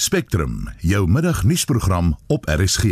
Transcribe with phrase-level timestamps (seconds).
[0.00, 2.84] Spectrum, jou middagnuusprogram op RSG.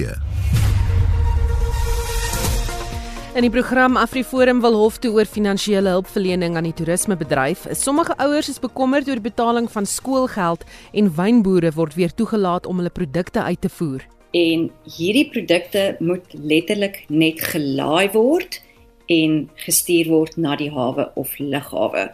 [3.34, 7.64] In die program AfriForum wil hof toe oor finansiële hulpverlening aan die toerismebedryf.
[7.72, 12.92] Sommige ouers is bekommerd oor betaling van skoolgeld en wynboere word weer toegelaat om hulle
[12.92, 14.04] produkte uit te voer.
[14.36, 14.68] En
[14.98, 18.60] hierdie produkte moet letterlik net gelaai word
[19.06, 22.10] en gestuur word na die hawe of lughawe.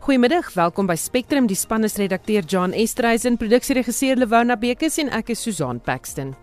[0.00, 1.46] Goeiemiddag, welkom by Spectrum.
[1.46, 6.34] Die span is redakteur John Estreisen, produksieregisseur Lewona Bekes en ek is Susan Paxton.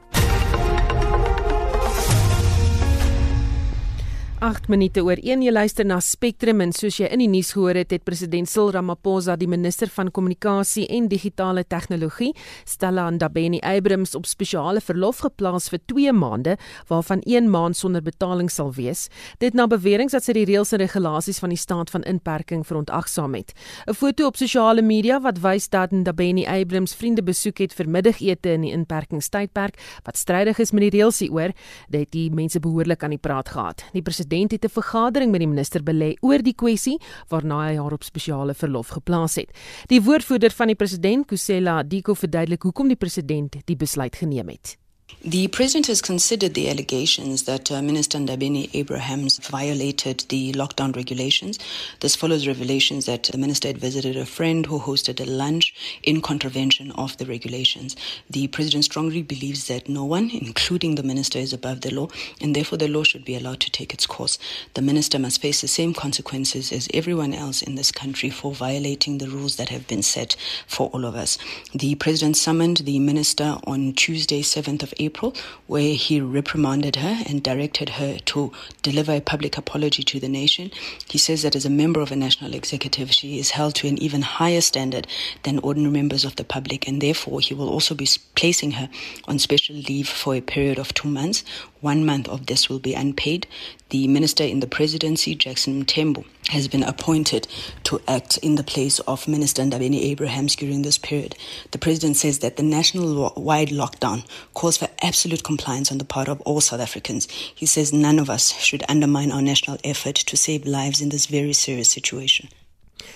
[4.40, 7.76] 8 minute oor 1 jy luister na Spectrum en soos jy in die nuus gehoor
[7.76, 12.30] het het president Cyril Ramaphosa die minister van kommunikasie en digitale tegnologie
[12.64, 16.54] Stella Ndabeni-Abrams op spesiale verlof geplaas vir 2 maande
[16.88, 19.10] waarvan 1 maand sonder betaling sal wees.
[19.44, 23.36] Dit na beweringe dat sy die reëls en regulasies van die staat van inperking verontagsaam
[23.36, 23.52] het.
[23.92, 28.62] 'n foto op sosiale media wat wys dat Ndabeni-Abrams vriende besoek het vir middagete in
[28.62, 31.52] die inperkingstydperk wat strydig is met die reëls hieroor
[31.90, 33.84] dat die mense behoorlik aan die praat gehad.
[33.92, 37.00] Die president het 'n vergadering met die minister belê oor die kwessie
[37.30, 39.50] waarna hy haar op spesiale verlof geplaas het.
[39.88, 44.78] Die woordvoerder van die president, Kusela Diko, verduidelik hoekom die president die besluit geneem het.
[45.26, 51.60] The president has considered the allegations that uh, Minister Ndabeni Abrahams violated the lockdown regulations.
[52.00, 56.22] This follows revelations that the minister had visited a friend who hosted a lunch in
[56.22, 57.98] contravention of the regulations.
[58.30, 62.08] The president strongly believes that no one, including the minister, is above the law,
[62.40, 64.40] and therefore the law should be allowed to take its course.
[64.76, 69.18] The minister must face the same consequences as everyone else in this country for violating
[69.18, 71.38] the rules that have been set for all of us.
[71.74, 75.34] The president summoned the minister on Tuesday, 7th of April,
[75.68, 80.72] where he reprimanded her and directed her to deliver a public apology to the nation.
[81.10, 83.98] He says that as a member of a national executive, she is held to an
[83.98, 85.08] even higher standard
[85.44, 88.90] than ordinary members of the public, and therefore he will also be placing her
[89.28, 91.44] on special leave for a period of two months.
[91.82, 93.48] One month of this will be unpaid.
[93.90, 97.48] The minister in the presidency, Jackson Mtembo, has been appointed
[97.84, 101.36] to act in the place of Minister Ndabeni Abrahams during this period.
[101.72, 106.28] The president says that the national wide lockdown calls for absolute compliance on the part
[106.28, 107.28] of all South Africans.
[107.56, 111.28] He says none of us should undermine our national effort to save lives in this
[111.28, 112.50] very serious situation.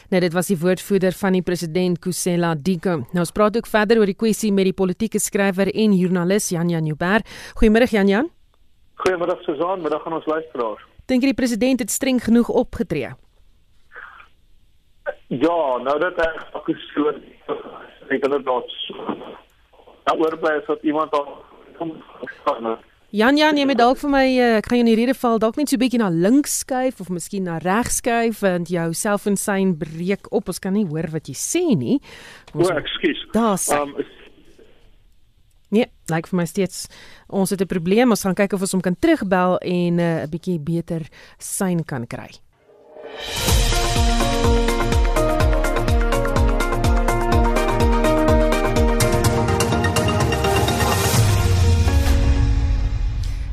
[0.09, 3.01] Nou dit was die woordvoerder van die president Kusela Diko.
[3.11, 6.69] Nou ons praat ook verder oor die kwessie met die politieke skrywer en joernalis Jan
[6.69, 7.27] Jan Joubert.
[7.59, 8.31] Goeiemôre Jan Jan.
[9.03, 10.92] Goeiemiddag Susan, middag aan ons luisteraars.
[11.05, 13.11] Dink jy die president het streng genoeg opgetree?
[15.27, 16.87] Ja, nou dat hy gekoes
[18.07, 18.71] ek dink dit nog.
[20.07, 21.29] Nou oorbly is dat iemand al
[21.77, 21.95] kom
[22.41, 22.77] staan.
[23.13, 25.37] Jan Jan, jy moet dalk vir my uh, ek gaan jou in die rede val
[25.41, 28.87] dalk net so 'n bietjie na links skuif of miskien na regs skuif want jou
[28.93, 30.47] selfoonsyn breek op.
[30.49, 31.99] Ons kan nie hoor wat jy sê nie.
[32.53, 33.21] Ons, o, ekskuus.
[33.33, 33.93] Daar's um,
[35.73, 36.85] Nee, like vir my steeds
[37.33, 38.09] ons het 'n probleem.
[38.09, 41.83] Ons gaan kyk of ons hom kan terugbel en eh, 'n uh, bietjie beter sein
[41.85, 42.29] kan kry.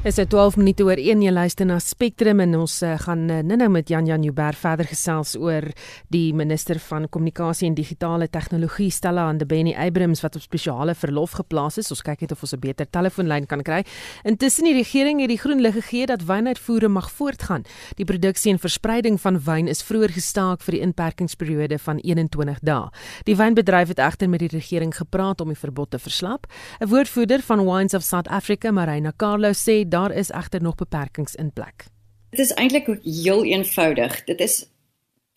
[0.00, 3.42] Dit is 12 minute oor 1 jy luister na Spectrum en ons uh, gaan uh,
[3.44, 5.66] nou-nou met Jan Jan Joubert verder gesels oor
[6.08, 11.76] die minister van kommunikasie en digitale tegnologie Stella Ndebeni Abrams wat op spesiale verlof geplaas
[11.82, 11.92] is.
[11.92, 13.82] Ons kyk net of ons 'n beter telefoonlyn kan kry.
[14.24, 17.64] Intussen die regering het die groen lig gegee dat wynuitvoere mag voortgaan.
[17.96, 22.88] Die produksie en verspreiding van wyn is vroeër gestaak vir die inperkingsperiode van 21 dae.
[23.24, 26.46] Die wynbedryf het egter met die regering gepraat om die verbod te verslap.
[26.80, 31.34] 'n Woordvoerder van Wines of South Africa, Marina Carlo, sê daar is egter nog beperkings
[31.34, 31.86] in plek.
[32.30, 34.24] Dit is eintlik heel eenvoudig.
[34.24, 34.70] Dit is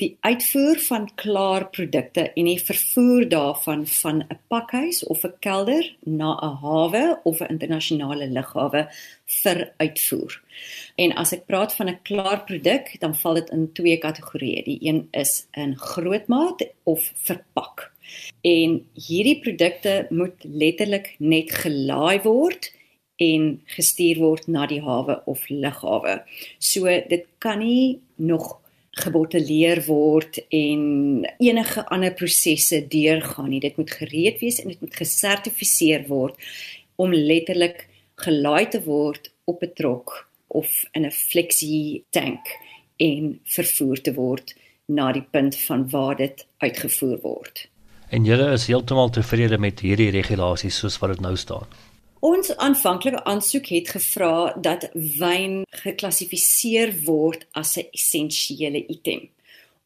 [0.02, 5.96] die uitvoer van klaar produkte en die vervoer daarvan van 'n pakhuis of 'n kelder
[6.04, 8.88] na 'n hawe of 'n internasionale lughawe
[9.26, 10.42] vir uitvoer.
[10.96, 14.64] En as ek praat van 'n klaar produk, dan val dit in twee kategorieë.
[14.64, 17.92] Die een is in grootmaat of verpak.
[18.42, 22.73] En hierdie produkte moet letterlik net gelaai word
[23.22, 26.22] en gestuur word na die hawe of lughawe.
[26.60, 28.60] So dit kan nie nog
[29.04, 30.82] gebotteleer word en
[31.42, 33.62] enige ander prosesse deurgaan nie.
[33.62, 36.38] Dit moet gereed wees en dit moet gesertifiseer word
[36.96, 37.88] om letterlik
[38.22, 42.46] gelaai te word op 'n trok of in 'n flexie tank
[42.98, 44.54] en vervoer te word
[44.86, 47.70] na die punt van waar dit uitgevoer word.
[48.10, 51.66] En julle is heeltemal tevrede met hierdie regulasies soos wat dit nou staan.
[52.24, 54.86] Ons aanvanklike aansoek het gevra dat
[55.20, 59.28] wyn geklassifiseer word as 'n essensiële item.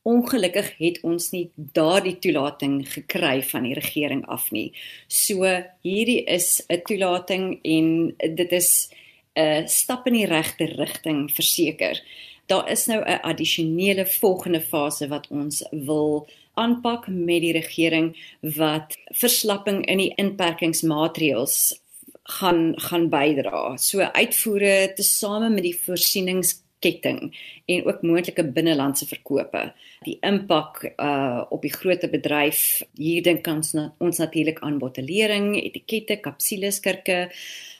[0.03, 4.71] Ongelukkig het ons nie daardie toelating gekry van die regering af nie.
[5.07, 8.89] So hierdie is 'n toelating en dit is
[9.35, 12.03] 'n stap in die regte rigting verseker.
[12.45, 18.97] Daar is nou 'n addisionele volgende fase wat ons wil aanpak met die regering wat
[19.05, 21.81] verslapping in die inperkingsmaatreëls
[22.27, 23.77] gaan gaan bydra.
[23.79, 27.21] So uitvoere tesame met die voorsieningsketting
[27.65, 29.63] en ook moontlike binnelandse verkope.
[30.03, 35.53] Die impak uh op die groot bedryf, hier dink ons na, ons natuurlik aan bottelering,
[35.61, 37.27] etikette, kapsules, kirke,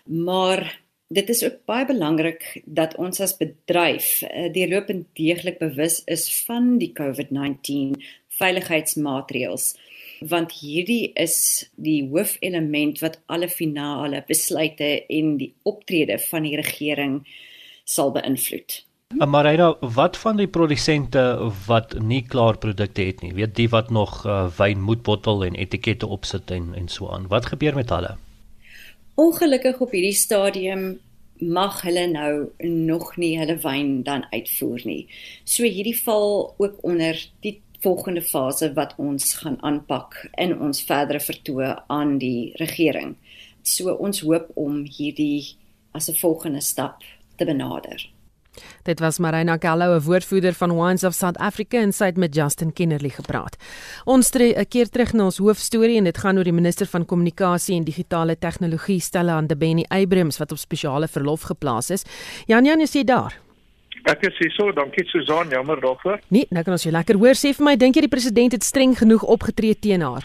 [0.06, 0.64] maar
[1.08, 6.76] dit is ook baie belangrik dat ons as bedryf uh, deurlopend deeglik bewus is van
[6.82, 7.96] die COVID-19
[8.40, 9.74] veiligheidsmaatreëls
[10.22, 17.22] want hierdie is die hoofelement wat alle finale besluite en die optrede van die regering
[17.88, 18.84] sal beïnvloed.
[19.16, 21.22] Marina, wat van die produsente
[21.68, 25.56] wat nie klaar produkte het nie, weet die wat nog uh, wyn moet bottel en
[25.56, 27.30] etikette opsit en en so aan.
[27.32, 28.18] Wat gebeur met hulle?
[29.16, 30.98] Ongelukkig op hierdie stadium
[31.40, 35.08] mag hulle nou nog nie hulle wyn dan uitvoer nie.
[35.46, 41.20] So hierdie val ook onder die volgende fase wat ons gaan aanpak in ons verdere
[41.20, 43.16] vertoë aan die regering.
[43.62, 45.56] So ons hoop om hierdie
[45.94, 47.04] as 'n volgende stap
[47.38, 48.10] te benader.
[48.84, 52.36] Dit was Marina Gallo, 'n woordvoerder van Wines of South Africa en sy het met
[52.36, 53.56] Justin Kennerly gepraat.
[54.06, 57.06] Ons tree 'n keer terug na ons hoofstorie en dit gaan oor die minister van
[57.06, 62.04] kommunikasie en digitale tegnologie Stella Ndebeni Abrams wat op spesiale verlof geplaas is.
[62.46, 63.47] Jan Jan, is jy daar?
[64.08, 66.22] Ek is hier so, dankie Susan, jammer daarvoor.
[66.32, 67.36] Nee, nou kan ons jou lekker hoor.
[67.36, 70.24] Sê vir my, dink jy die president het streng genoeg opgetree teen haar?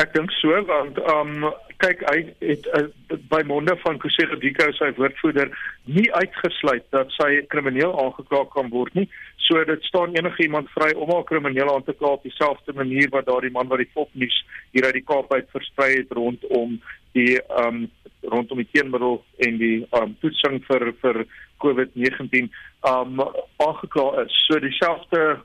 [0.00, 1.50] Ek dink so want ehm um,
[1.82, 2.86] kyk hy het uh,
[3.32, 5.50] by monde van Kusega Diko sy woordvoerder
[5.90, 9.08] nie uitgesluit dat sy krimineel aangekla kan word nie.
[9.42, 13.10] So dit staan enige iemand vry om haar krimineel aan te kla op dieselfde manier
[13.14, 14.36] wat daardie man wat die fopnuus
[14.70, 16.78] hier uit die Kaap uit versprei het rondom
[17.16, 17.88] die ehm um,
[18.30, 21.24] rondom die teenmiddel en die ehm um, toetsing vir vir
[21.64, 23.26] COVID-19 ehm um,
[23.66, 24.38] aangekla is.
[24.46, 25.40] So dieselfde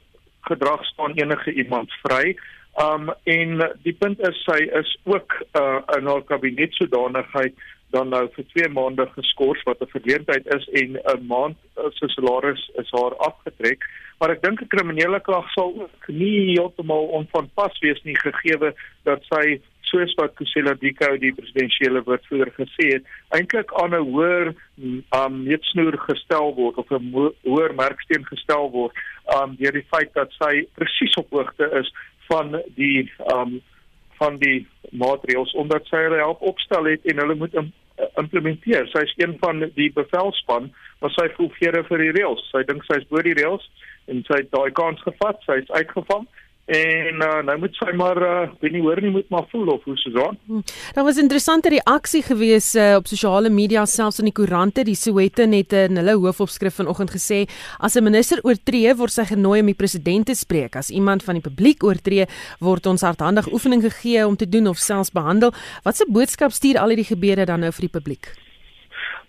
[0.47, 2.37] gedrag staan enige iemand vry.
[2.77, 7.55] Um en die punt is sy is ook uh, in haar kabinet sodanigheid
[7.95, 12.07] dan nou vir 2 maande geskort wat 'n verleentheid is en 'n maand uh, se
[12.07, 13.81] salaris is haar afgetrek.
[14.19, 19.23] Maar ek dink 'n kriminele klag sal ook nie heeltemal onvanpas wees nie gegee dat
[19.33, 23.05] sy soos wat Kusela Diko die presidentsiële woordvoerder gesê het
[23.37, 24.53] eintlik aan 'n hoër
[25.19, 27.11] um neetsnoer gestel word of 'n
[27.43, 28.93] hoër merksteen gestel word
[29.41, 31.91] um deur die feit dat sy presies op hoogte is
[32.29, 33.59] van die um
[34.17, 34.65] van die
[34.97, 37.53] maatreëls omdat sy hulle help opstel het en hulle moet
[38.17, 38.87] implementeer.
[38.89, 40.71] Sy is een van die bevelspan,
[41.01, 42.41] maar sy voel vere vir die reëls.
[42.49, 43.65] Sy dink sy is bo die reëls
[44.09, 45.37] en sy het daai kans gevat.
[45.45, 46.25] Sy is uitgevang
[46.67, 49.85] En uh, nou moet sy maar uh, weet nie hoor nie moet maar voel of
[49.87, 50.35] hoe Susan.
[50.49, 50.63] Hmm.
[50.93, 54.83] Daar was interessante reaksie gewees uh, op sosiale media selfs in die koerante.
[54.83, 57.45] Die Soweto het in hulle hoofopskrif vanoggend gesê
[57.79, 60.75] as 'n minister oortree word sy genooi om die president te spreek.
[60.75, 62.27] As iemand van die publiek oortree
[62.59, 65.53] word ons hardhandig oefening gegee om te doen of selfs behandel.
[65.83, 68.46] Wat 'n boodskap stuur al hierdie gebeure dan nou vir die publiek?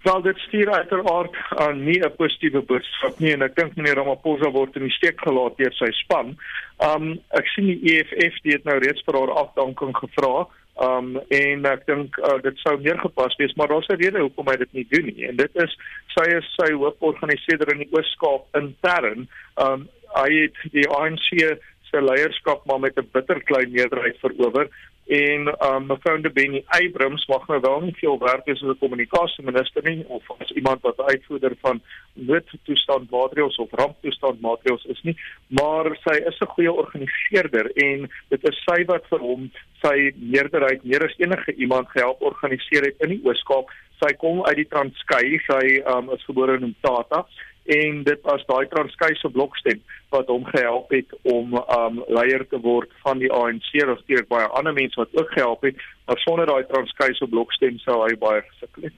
[0.02, 3.98] Wel dit stuur uiteraard aan uh, nie 'n positiewe boodskap nie en ek dink meneer
[3.98, 6.36] Ramaphosa word in die steek gelaat deur sy span.
[6.78, 10.46] Um ek sien die EFF het nou reeds vir haar afdanking gevra.
[10.88, 14.46] Um en ek dink uh, dit sou meer gepas wees, maar daar's 'n rede hoekom
[14.46, 15.26] hy dit nie doen nie.
[15.28, 15.74] En dit is
[16.14, 19.26] sy is sy hooforganiseerder in die Oos-Kaap intern.
[19.56, 21.58] Um hy het die ANC
[21.90, 24.70] se leierskap maar met 'n bitter klein meerderheid verower
[25.08, 29.82] en um, mevrou de Benny Abrams mag nou wel nie veel werk as 'n kommunikasieminister
[29.84, 31.80] nie of as iemand wat uitvoerder van
[32.12, 35.16] noodtoestand maatreëls of ramptoestand maatreëls is nie
[35.48, 39.50] maar sy is 'n goeie organiseerder en dit is sy wat vir hom
[39.82, 43.70] sy meerderheid meer as enige iemand gehelp organiseer het in die Oos-Kaap.
[44.02, 45.62] Sy kom uit die Transkei sy
[45.92, 47.24] um, is gebore in Mtata
[47.68, 49.82] en dit was daai Transkei se blokstem
[50.14, 54.72] wat hom gehelp het om um leier te word van die ANC natuurlik baie ander
[54.72, 58.88] mense wat ook gehelp het maar sonder daai Transkei se blokstem sou hy baie gesukkel
[58.88, 58.96] het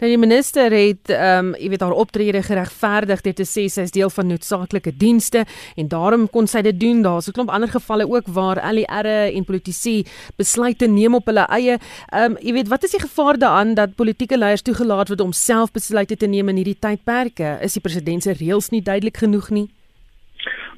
[0.00, 3.86] Nou die minister het ehm um, jy weet haar optrede geregverdig deur te sê sy
[3.86, 5.44] is deel van noodsaaklike dienste
[5.76, 7.02] en daarom kon sy dit doen.
[7.02, 10.04] Daar's 'n klomp ander gevalle ook waar LER en politici
[10.36, 11.78] besluite neem op hulle eie.
[12.12, 15.32] Ehm um, jy weet wat is die gevaar daaraan dat politieke leiers toegelaat word om
[15.32, 17.58] self besluite te neem in hierdie tydperke?
[17.62, 19.68] Is die president se reëls nie duidelik genoeg nie?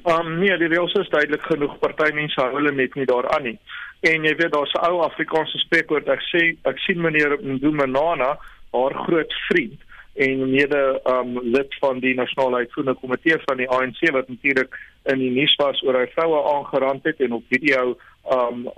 [0.05, 1.79] Ehm um, nee, die reëls is duidelik genoeg.
[1.79, 3.59] Partymense hou hulle net nie daaraan nie.
[4.05, 8.37] En jy weet daar's 'n ou Afrikaanse spreekwoord ek sê ek sien meneer Ndumanana
[8.75, 9.81] haar groot vriend
[10.15, 14.77] en mede um lid van die nasionale uitvoerende komitee van die ANC wat natuurlik
[15.11, 17.97] in die nuus was oor hy vroue aangerand het en op video
[18.37, 18.69] um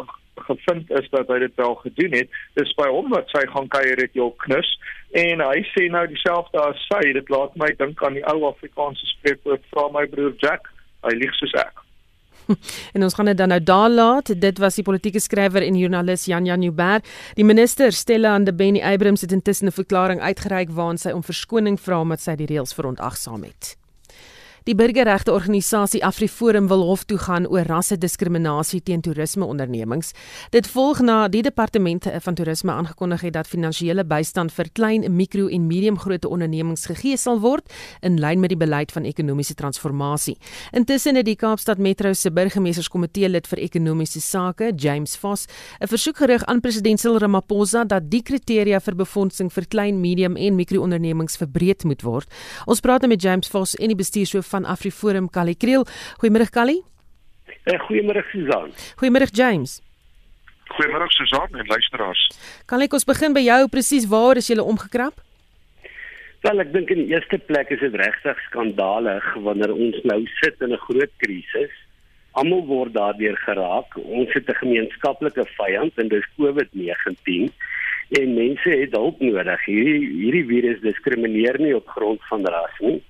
[0.47, 2.29] gevind is dat hy dit wel gedoen het.
[2.59, 4.69] Dis by hom wat sy gaan kuier het jou knus
[5.17, 7.03] en hy sê nou dieselfde as sy.
[7.17, 10.69] Dit laat my dink aan die ou Afrikaanse spreekwoord vra my broer Jack,
[11.05, 11.86] hy lieg soos ek.
[12.93, 14.31] en ons gaan dit dan nou daar laat.
[14.41, 17.03] Dit was die politieke skrywer en joernalis Jan Jan Nieuwberg.
[17.35, 21.99] Die minister Stella Ndabeni Abrams het intussen 'n verklaring uitgereik waarin sy om verskoning vra
[22.01, 23.77] omdat sy die reëls verontagsaam het.
[24.67, 30.09] Die burgerregte organisasie AfriForum wil hof toe gaan oor rassediskriminasie teen toerismeondernemings.
[30.51, 35.45] Dit volg na die departement van toerisme aangekondig het dat finansiële bystand vir klein, mikro
[35.47, 37.71] en mediumgrootte ondernemings gegee sal word
[38.03, 40.35] in lyn met die beleid van ekonomiese transformasie.
[40.75, 45.47] Intussen het die Kaapstad Metro se burgemeesterskomitee lid vir ekonomiese sake, James Voss,
[45.79, 50.35] 'n versoek gerig aan president Cyril Ramaphosa dat die kriteria vir befondsing vir klein, medium
[50.35, 52.27] en mikroondernemings verbreed moet word.
[52.65, 55.85] Ons praat nou met James Voss en die bestuurshoof van AfriForum Kali Kriel.
[56.19, 56.81] Goeiemôre Kali.
[57.67, 58.73] Eh goeiemôre Susan.
[58.99, 59.81] Goeiemôre James.
[60.73, 62.21] Goeiemôre Susan en luisteraars.
[62.65, 65.21] Kan ek ons begin by jou presies waar is jy omgekrap?
[66.45, 70.55] Wel ek dink in die eerste plek is dit regtig skandalig wanneer ons nou sit
[70.61, 71.73] in 'n groot krisis.
[72.33, 73.97] Almal word daardeur geraak.
[73.97, 77.51] Ons het 'n gemeenskaplike vyand en dis COVID-19
[78.19, 79.65] en mense het hulp nodig.
[79.65, 83.01] Hierdie hierdie virus diskrimineer nie op grond van ras nie.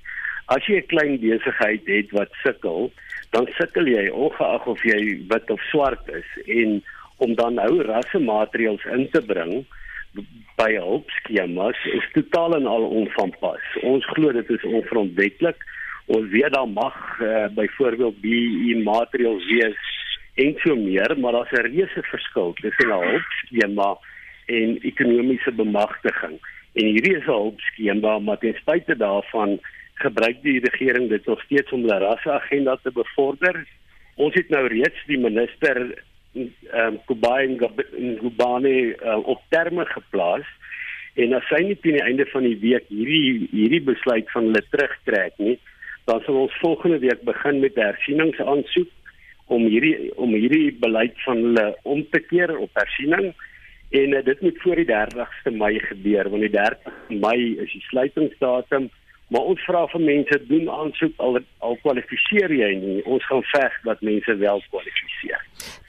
[0.47, 2.91] As jy 'n klein besigheid het wat sukkel,
[3.31, 6.83] dan sukkel jy ongeag of jy wit of swart is en
[7.17, 9.65] om dan nou rassemaatreëls in te bring
[10.57, 13.63] by hulpskemas is totaal en al onvanpas.
[13.83, 15.55] Ons glo dit is ongrondwettig.
[16.07, 19.95] Ons weet daar mag uh, byvoorbeeld BE maatreëls wees
[20.37, 23.97] en so meer, maar daar's 'n reuse verskil tussen 'n hulpskema
[24.45, 26.39] en ekonomiese bemagtiging.
[26.73, 29.59] En hierdie is 'n hulpskema, maar ten spyte daarvan
[30.01, 33.63] gebruik die regering dit nog steeds om hulle rasseagenda te bevorder.
[34.15, 35.81] Ons het nou reeds die minister
[36.37, 40.45] ehm um, Kubai en Gubani uh, op terme geplaas
[41.17, 44.61] en as hy nie teen die einde van die week hierdie hierdie besluit van hulle
[44.69, 45.55] terugtrek nie,
[46.05, 48.91] dan sal ons volgende week begin met hersieningsaansoek
[49.47, 53.31] om hierdie om hierdie beleid van hulle om te keer op hersiening
[53.97, 57.85] en uh, dit moet voor die 30ste Mei gebeur want die 30ste Mei is die
[57.89, 58.89] sluitingsdatum
[59.27, 62.99] Maar ons vra vir mense doen aansoek al al kwalifiseer jy nie.
[63.03, 65.41] Ons gaan veg dat mense wel kwalifiseer.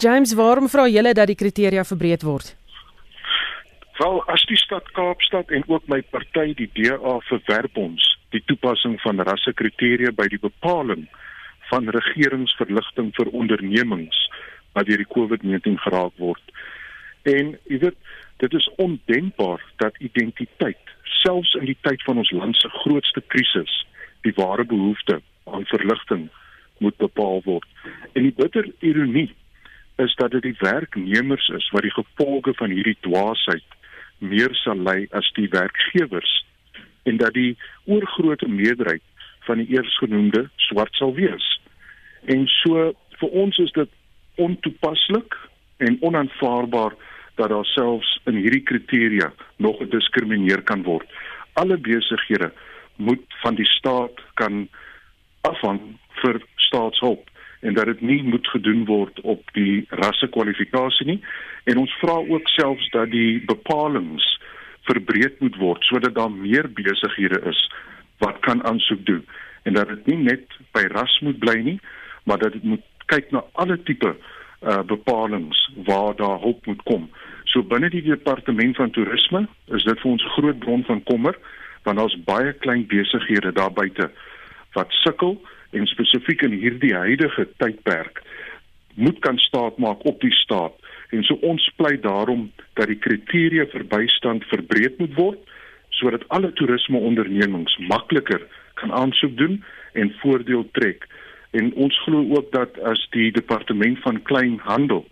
[0.02, 2.56] James, waarom vra julle dat die kriteria verbreed word?
[3.98, 8.04] Wel, as die stad Kaapstad en ook my party die DA verwerp ons
[8.34, 11.06] die toepassing van rassekriteria by die bepaling
[11.70, 14.18] van regeringsverligting vir ondernemings
[14.76, 16.54] wat deur die COVID-19 geraak word.
[17.26, 17.98] En jy weet,
[18.38, 23.86] dit is ondenkbaar dat identiteit selfs in die tyd van ons land se grootste krisis
[24.26, 26.28] die ware behoefte aan verligting
[26.78, 27.66] moet bepaal word.
[28.12, 29.34] En die bitter ironie
[29.96, 33.76] is dat dit die werknemers is wat die gevolge van hierdie dwaasheid
[34.18, 36.44] meer sal ly as die werkgewers
[37.02, 39.02] en dat die oorgrootste meerderheid
[39.46, 41.46] van die eersgenoemde swart sal wees.
[42.30, 43.90] En so vir ons is dit
[44.38, 45.34] ontoepaslik
[45.82, 46.94] en onaanvaarbaar
[47.38, 51.06] dat daar selfs in hierdie kriteria nog gediskrimineer kan word.
[51.52, 52.52] Alle besighede
[52.96, 54.66] moet van die staat kan
[55.46, 55.80] afhang
[56.22, 57.28] vir staatshulp
[57.60, 61.20] en dat dit nie moet gedoen word op die rassekwalifikasie nie
[61.70, 64.22] en ons vra ook selfs dat die bepalinge
[64.90, 67.62] verbreed moet word sodat daar meer besighede is
[68.22, 69.24] wat kan aansoek doen
[69.62, 71.78] en dat dit nie net by ras moet bly nie
[72.24, 74.14] maar dat dit moet kyk na alle tipe
[74.62, 75.54] uh bepalinge
[75.84, 77.10] waar daar hulp moet kom.
[77.48, 81.34] So binne die departement van toerisme is dit vir ons 'n groot bron van kommer
[81.84, 84.10] want daar's baie klein besighede daar buite
[84.72, 85.40] wat sukkel
[85.72, 88.22] en spesifiek in hierdie huidige tydperk
[88.94, 90.74] moet kan staat maak op die staat.
[91.10, 95.38] En so ons pleit daarom dat die kriteria vir bystand verbreed moet word
[95.98, 98.42] sodat alle toerismeondernemings makliker
[98.74, 101.06] kan aansoek doen en voordeel trek.
[101.50, 105.06] En ons glo ook dat as die departement van kleinhandel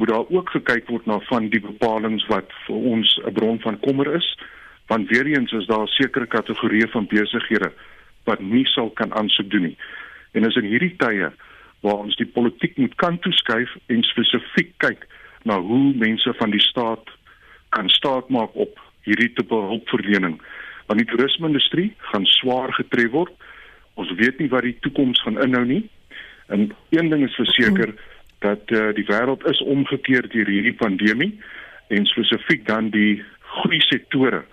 [0.00, 3.80] moet daar ook gekyk word na van die bepalinge wat vir ons 'n bron van
[3.80, 4.38] kommer is.
[4.86, 7.72] Want weer eens is daar sekere kategorie van besighede
[8.24, 9.76] wat nie sal kan aansoek doen nie.
[10.32, 11.32] En is in hierdie tye
[11.80, 15.06] waar ons die politiek moet kan toeskuif en spesifiek kyk
[15.42, 17.04] na hoe mense van die staat
[17.68, 20.40] kan staat maak op hierdie tipe hulpverlening.
[20.86, 23.32] Want die toerisme-industrie gaan swaar getref word.
[23.94, 25.90] Ons weet nie wat die toekoms gaan inhou nie.
[26.46, 28.09] En een ding is verseker hmm
[28.40, 31.32] dat uh, die wêreld is omgekeer deur hierdie pandemie
[31.88, 33.22] en spesifiek dan die
[33.56, 34.44] groei sektore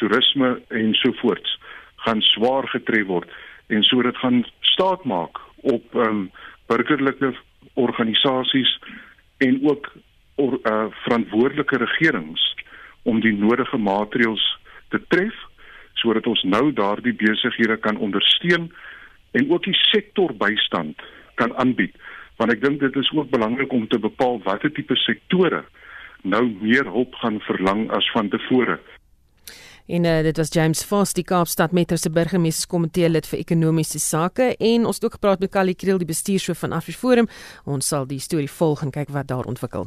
[0.00, 1.58] toerisme en so voorts
[2.06, 3.30] gaan swaar getref word.
[3.66, 6.30] En so dit gaan staat maak op um,
[6.66, 7.34] burgerlike
[7.74, 8.78] organisasies
[9.38, 9.92] en ook
[10.34, 12.54] or, uh, verantwoordelike regerings
[13.02, 14.44] om die nodige maatreëls
[14.88, 15.36] te tref
[15.96, 18.68] sodat ons nou daardie besighede kan ondersteun
[19.38, 21.02] en ook die sektor bystand
[21.34, 21.96] kan aanbied
[22.36, 25.64] want ek dink dit is ook belangrik om te bepaal watter tipe sektore
[26.26, 28.78] nou meer hulp gaan verlang as van tevore.
[29.86, 34.48] En uh, dit was James Foss, die Kaapstad Metro se burgemeesterskomitee lid vir ekonomiese sake
[34.58, 37.30] en ons het ook gepraat met Kali Kriel, die bestuurshoof van AfriForum.
[37.64, 39.86] Ons sal die storie volg en kyk wat daar ontwikkel.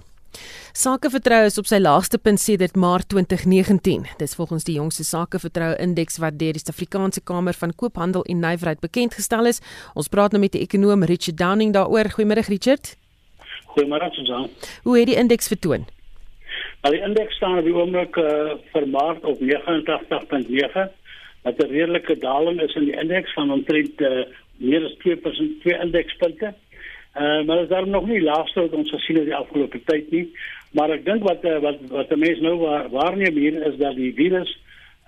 [0.74, 4.06] Sakevertroue is op sy laagste punt sedert Maart 2019.
[4.20, 8.80] Dis volgens die jongste sakevertroue indeks wat deur die Suid-Afrikaanse Kamer van Koophandel en Nywerheid
[8.80, 9.62] bekend gestel is.
[9.96, 12.12] Ons praat nou met die ekonom Richard Downing daaroor.
[12.16, 12.96] Goeiemôre Richard.
[13.74, 14.50] Goeiemôre Susan.
[14.84, 15.88] Hoe het die indeks vertoon?
[16.84, 20.88] Nou die indeks staan op die oomblik uh, vir Maart op 89.9.
[21.44, 24.24] Wat 'n redelike daling is in die indeks van omtrent uh,
[24.58, 26.54] meer as 2% 2 indekspunte.
[27.18, 30.26] Uh, maar dit is nog nie laagste wat ons gesien het die afgelope tyd nie.
[30.78, 34.52] Maar ek dink wat wat wat mense nou waar, waarneem hier is dat die virus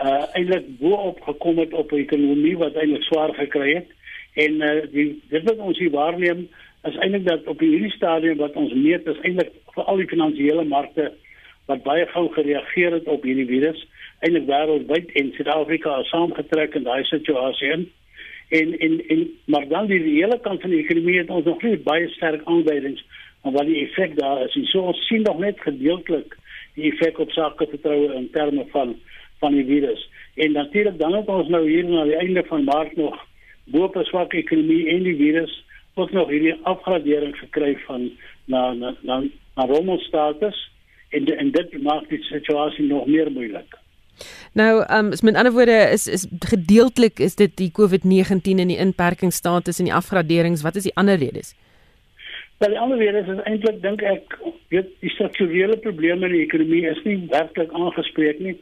[0.01, 3.93] uh eintlik bo-op gekom het op die ekonomie wat eintlik swaar gekry het.
[4.33, 6.47] En uh die dit wat ons hier waarneem
[6.89, 10.65] is eintlik dat op hierdie stadium wat ons meet is eintlik vir al die finansiële
[10.65, 11.11] markte
[11.69, 13.85] wat baie gou gereageer het op hierdie virus.
[14.25, 17.71] Eintlik wêreldwyd en Suid-Afrika saamgetrek in daai situasie.
[17.77, 17.85] In
[18.51, 21.77] en en en maar dan die hele kant van die ekonomie het ons nog nie
[21.77, 23.03] baie sterk aanduidings
[23.41, 24.57] van wat die effek daar is.
[24.71, 26.35] So ons sien nog net gedeeltelik
[26.75, 28.95] die effek op sake vertroue in terme van
[29.39, 30.03] van die virus.
[30.35, 33.15] En natuurlik dan het ons nou hier na die einde van Maart nog
[33.65, 38.11] boop 'n swak ekonomie en die virus ook nog hierdie afgradering gekry van
[38.45, 39.23] na na na,
[39.55, 40.71] na rommelstatus
[41.09, 43.80] en en dit maak die situasie nog meer moeilik.
[44.53, 48.77] Nou, ehm um, met ander woorde is is gedeeltelik is dit die COVID-19 en die
[48.77, 50.61] inperkingsstatus en die afgraderings.
[50.61, 51.55] Wat is die ander redes?
[52.61, 54.35] Wel, die ander rede is eintlik dink ek
[54.69, 58.57] weet die strukturele probleme in die ekonomie is nie werklik aangespreek nie.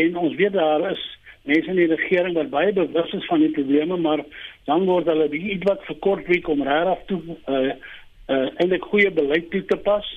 [0.00, 1.04] En ons weet daar is
[1.46, 4.24] mense in die regering wat baie bewus is van die probleme, maar
[4.66, 7.20] dan word hulle ietwat verkort week om regtig toe
[7.54, 7.60] uh
[8.28, 10.08] uh eintlik goeie beleid toe te pas.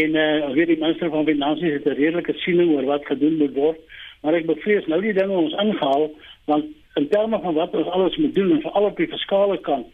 [0.00, 3.54] En uh weet die minister van finansies het 'n redelike siening oor wat gedoen moet
[3.54, 3.84] word
[4.22, 6.10] maar ek bevrees nou die dinge ons ingehaal
[6.46, 6.64] want
[6.96, 9.86] in terme van wat ons alles moet doen en veral op die fiskale kant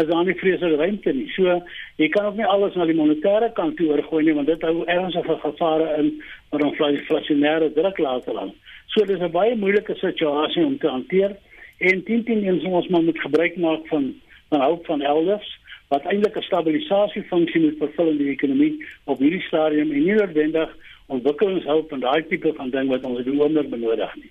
[0.00, 1.28] is daar nie vreeslike ruimte nie.
[1.34, 1.56] So
[1.98, 4.84] jy kan ook nie alles na die monetêre kant toe oorgooi nie want dit hou
[4.86, 6.12] ernstige gevare in
[6.52, 8.54] wat ons inflasionêre druk laat land.
[8.94, 11.36] So dis 'n baie moeilike situasie om te hanteer
[11.78, 14.14] en teen teen ons moet gebruik maak van
[14.50, 19.46] van hulp van elders wat eintlik 'n stabilisasiefunksie moet vervul in die ekonomie op hierdie
[19.48, 20.70] stadium en nie noodwendig
[21.16, 24.30] ontwikkelingshulp en daai tipe van ding wat ons doen onder benodig nie.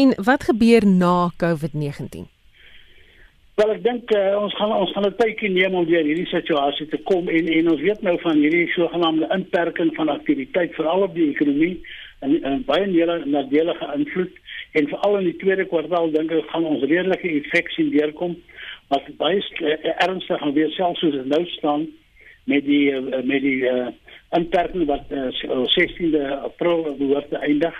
[0.00, 2.26] En wat gebeur na COVID-19?
[3.56, 6.86] Wel ek dink uh, ons gaan ons gaan 'n tydjie neem om weer hierdie situasie
[6.92, 11.14] te kom en en ons weet nou van hierdie sogenaamde inperking van aktiwiteit veral op
[11.14, 11.80] die ekonomie
[12.20, 12.86] en, en baie
[13.24, 14.36] nadelige invloed
[14.72, 18.36] en veral in die tweede kwartaal dink ek gaan ons redelike effek sien deurkom
[18.92, 21.88] wat baie uh, ernstig gaan wees selfs soos dit nou staan
[22.44, 23.88] met die uh, met die uh,
[24.38, 25.28] inperking wat uh,
[25.74, 27.74] 16de April behoort te eindig.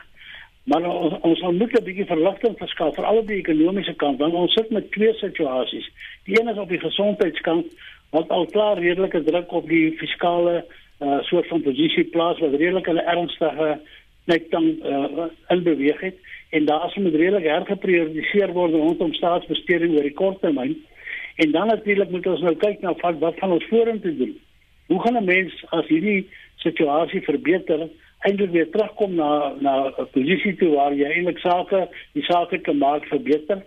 [0.66, 4.52] Maar ons ons moet 'n bietjie verligting verskaf vir al die ekonomiese kant want ons
[4.52, 5.90] sit met twee situasies.
[6.24, 7.66] Die een is op die gesondheidskant
[8.10, 10.64] wat al klaar redelike druk op die fiskale
[11.00, 13.78] uh, soort van posisie plaas wat redelik 'n ernstige
[14.24, 16.16] net dan uh, in beweeg het
[16.50, 20.76] en daar is moet redelik hergeprioritiseer word rondom staatsbesteding oor die kort termyn.
[21.36, 24.34] En dan natuurlik moet ons nou kyk na wat wat gaan ons vorentoe doen.
[24.86, 26.28] Hoe gaan 'n mens as hierdie
[26.66, 27.88] situasie verbeter
[28.26, 32.78] eintlik weer terugkom na na 'n posisie toe waar jy eintlik sake die sake kan
[32.78, 33.62] maak verbeter?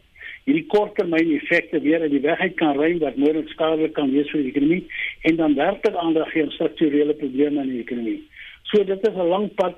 [0.46, 4.30] Hierdie korttermyn effekte weer in die weg uit kan ry wat moontlik skadelik kan wees
[4.32, 4.86] vir die ekonomie
[5.22, 8.24] en dan werklik aandag gee aan strukturele probleme in die ekonomie.
[8.64, 9.76] So dit is 'n lang pad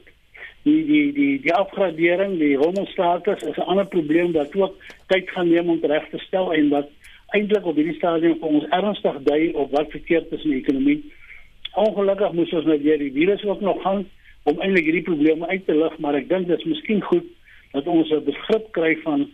[0.63, 4.75] die die die die afgradering, die rommelstatus is 'n ander probleem wat ook
[5.07, 6.89] tyd gaan neem om reg te stel en wat
[7.27, 11.01] eintlik op hierdie stadium vir ons ernstig dui op wat verkeerd is in die ekonomie
[11.75, 14.05] ongelukkig moes ons nou deur die virus ook nog gaan
[14.43, 17.27] om eintlik hierdie probleme uit te lig, maar ek dink dit is miskien goed
[17.71, 19.29] dat ons 'n begrip kry van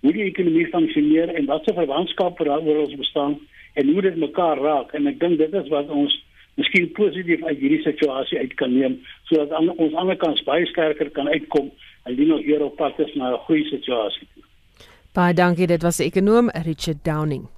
[0.00, 3.38] hoe die ekonomie funksioneer en wat se verwantskappe daar oor ons bestaan
[3.74, 6.14] en hoe dit mekaar raak en ek dink dit is wat ons
[6.60, 8.98] miskien positief uit hierdie situasie uit kan neem
[9.30, 11.70] sodat an, ons ander kans baie sterker kan uitkom
[12.10, 14.28] indien ons weer op pad is na 'n goeie situasie.
[15.14, 17.48] Baie dankie, dit was die ekonom Richard Downing.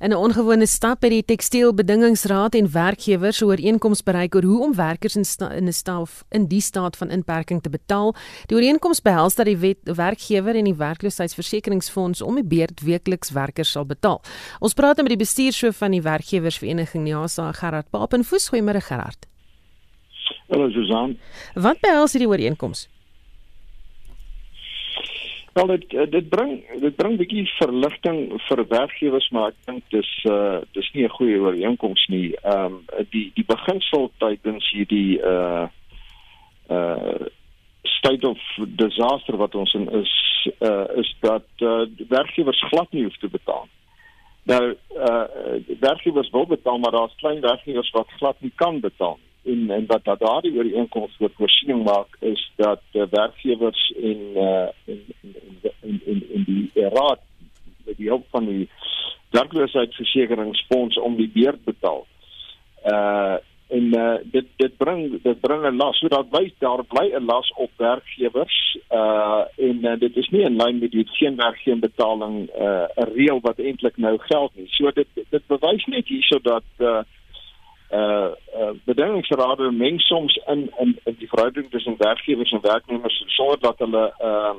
[0.00, 4.74] In 'n ongewone stap het die Tekstielbedingingsraad en werkgewers 'n ooreenkoms bereik oor hoe om
[4.74, 8.14] werkers in sta, in 'n staaf in die staat van inperking te betaal.
[8.46, 13.70] Die ooreenkoms behels dat die wet, werkgewer en die werkloosheidsversekeringsfonds om die beurt weekliks werkers
[13.70, 14.22] sal betaal.
[14.58, 18.48] Ons praat met die bestuurshoof van die werkgewersvereniging NIASA, Gerard Papenfoos.
[18.48, 19.26] Goeiemôre Gerard.
[20.48, 21.18] Hallo Susan.
[21.54, 22.88] Wat behels hierdie ooreenkoms?
[25.60, 30.12] Wel dit eh, dit bring dit bring bietjie verligting vir werkgewers maar ek dink dis
[30.24, 32.32] uh dis nie 'n goeie ooreenkoms nie.
[32.42, 35.66] Ehm um, die die beginsel tydens hierdie uh
[36.76, 37.26] uh
[37.82, 38.40] state of
[38.84, 40.14] disaster wat ons in is
[40.60, 43.68] uh is dat uh werkgewers glad nie hoef te betaal.
[44.42, 44.64] Nou
[45.08, 45.26] uh
[45.80, 49.86] werkgewers wil betaal maar daar's klein werkgewers wat glad nie kan betaal nie en en
[49.86, 55.04] wat daardie ooreenkoms voor voorsiening maak is dat uh, werkgewers en uh in
[55.80, 57.20] in in in die raad
[57.84, 58.68] met die hulp van die
[59.30, 62.06] werkloosheidsversekeringsfonds om die beurt betaal.
[62.84, 63.36] Uh
[63.70, 67.52] en uh, dit dit bring dit bring 'n las sodat bly daar bly 'n las
[67.56, 71.80] op werkgewers uh en uh, dit is nie in lyn met die geen werk geen
[71.80, 74.66] betaling uh 'n reël wat eintlik nou geld nie.
[74.68, 77.02] So dit dit bewys net hierso dat uh
[77.92, 83.60] uh, uh bedingingsrade meng soms in in, in die verhouding tussen werkgewers en werknemers sonder
[83.60, 84.54] dat hulle uh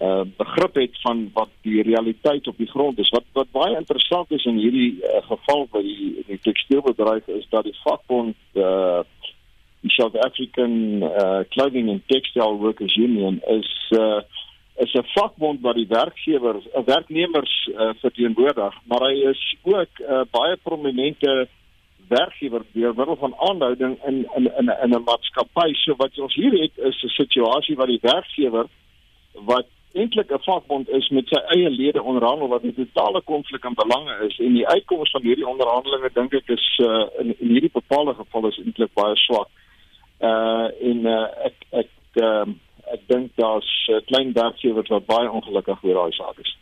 [0.00, 3.10] uh begrip het van wat die realiteit op die grond is.
[3.10, 7.64] Wat wat baie interessant is in hierdie uh, geval by die die tekstielbedryf is dat
[7.64, 9.02] die vakbond uh
[9.82, 14.22] die South African uh Clothing and Textile Workers Union is uh
[14.76, 20.12] is 'n vakbond wat die werkgewers, uh, werknemers uh, verteenwoordig, maar hy is ook 'n
[20.12, 21.48] uh, baie prominente
[22.12, 25.68] werkgewer deur middel van aanhouding in in in in 'n maatskappy.
[25.74, 28.66] So wat ons hier het is 'n situasie waar die werkgewer
[29.52, 33.74] wat eintlik 'n vakbond is met sy eie lede onderhandel wat 'n totale konflik van
[33.74, 37.72] belange is en die uitkoms van hierdie onderhandelinge dink ek is uh, in in hierdie
[37.72, 39.48] bepaalde geval is eintlik baie swak.
[40.20, 41.90] Uh en uh, ek ek
[42.22, 42.60] um,
[42.92, 46.56] ek dink daar's uh, klein werkgewers wat baie ongelukkig oor daai saak is.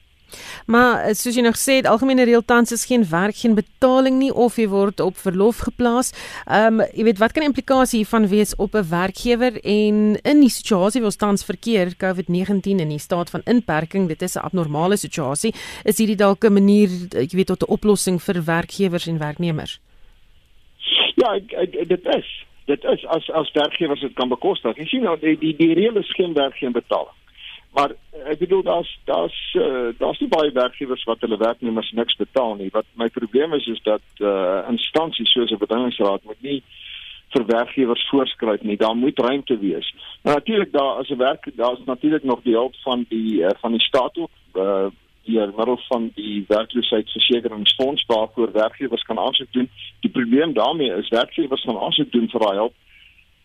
[0.66, 4.18] Maar eh, soos jy nog sê, die algemene reël tans is geen werk, geen betaling
[4.18, 6.12] nie of jy word op verlof geplaas.
[6.46, 10.40] Ehm um, jy weet wat kan die implikasie hiervan wees op 'n werkgewer en in
[10.40, 14.44] die situasie waar ons tans verkeer, COVID-19 in die staat van inperking, dit is 'n
[14.44, 15.54] abnormale situasie.
[15.84, 19.80] Is hierdie dalk 'n manier, eh, jy weet, tot 'n oplossing vir werkgewers en werknemers?
[21.14, 22.28] Ja, ek, ek, dit is.
[22.70, 24.76] Dit is as as werkgewers dit kan bekostig.
[24.76, 27.16] Jy sien nou die die, die reël is geen werk geen betaling.
[27.70, 27.92] Maar
[28.26, 32.70] ek bedoel daar's daar's uh, daar's nie baie werkgewers wat hulle werknemers niks betaal nie.
[32.72, 36.62] Wat my probleem is is dat uh instansies soos 'n bedingingsraad moet nie
[37.30, 38.76] vir werkgewers voorskryf nie.
[38.76, 39.94] Daar moet ruimte wees.
[40.22, 43.72] Nou natuurlik daar as 'n werk daar's natuurlik nog die hulp van die uh, van
[43.72, 44.90] die staat ook uh
[45.24, 49.70] die middel van die werkloosheidsversekeringsfonds waarvoor werkgewers kan aansoek doen.
[50.00, 52.74] Die probleem daarmee is werkgewers gaan aansoek doen vir daai hulp.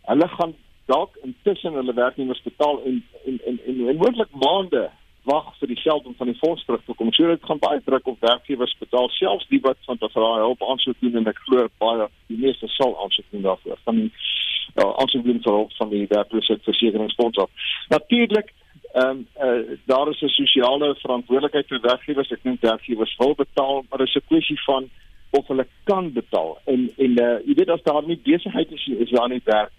[0.01, 0.53] Hulle gaan
[0.85, 4.89] dalk intussen hulle werknemers betaal en en en en, en moontlik maande
[5.25, 7.11] wag vir die geld om van die fonds terug te kom.
[7.13, 10.99] So dit gaan baie druk op werkgewers betaal selfs die wat van daai hulp aansoek
[11.01, 15.25] doen en ek glo baie die meeste sal aansoek doen daarvoor van die uh, aansoek
[15.25, 17.71] doen vir hulp van die werkloosheidsversekeringsfonds af.
[17.95, 18.53] Natuurlik
[18.95, 22.31] ehm um, uh, daar is 'n sosiale verantwoordelikheid vir werkgewers.
[22.31, 24.89] Ek dink werkgewers wil betaal, maar dit is 'n kwessie van
[25.31, 26.57] of hulle kan betaal.
[26.65, 29.71] En en uh, jy weet as daar nie besigheid is, is daar nie werk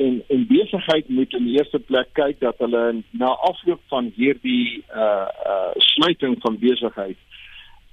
[0.00, 4.82] en en besigheid moet in die eerste plek kyk dat hulle na afloop van hierdie
[4.94, 7.18] uh uh sluiting van besigheid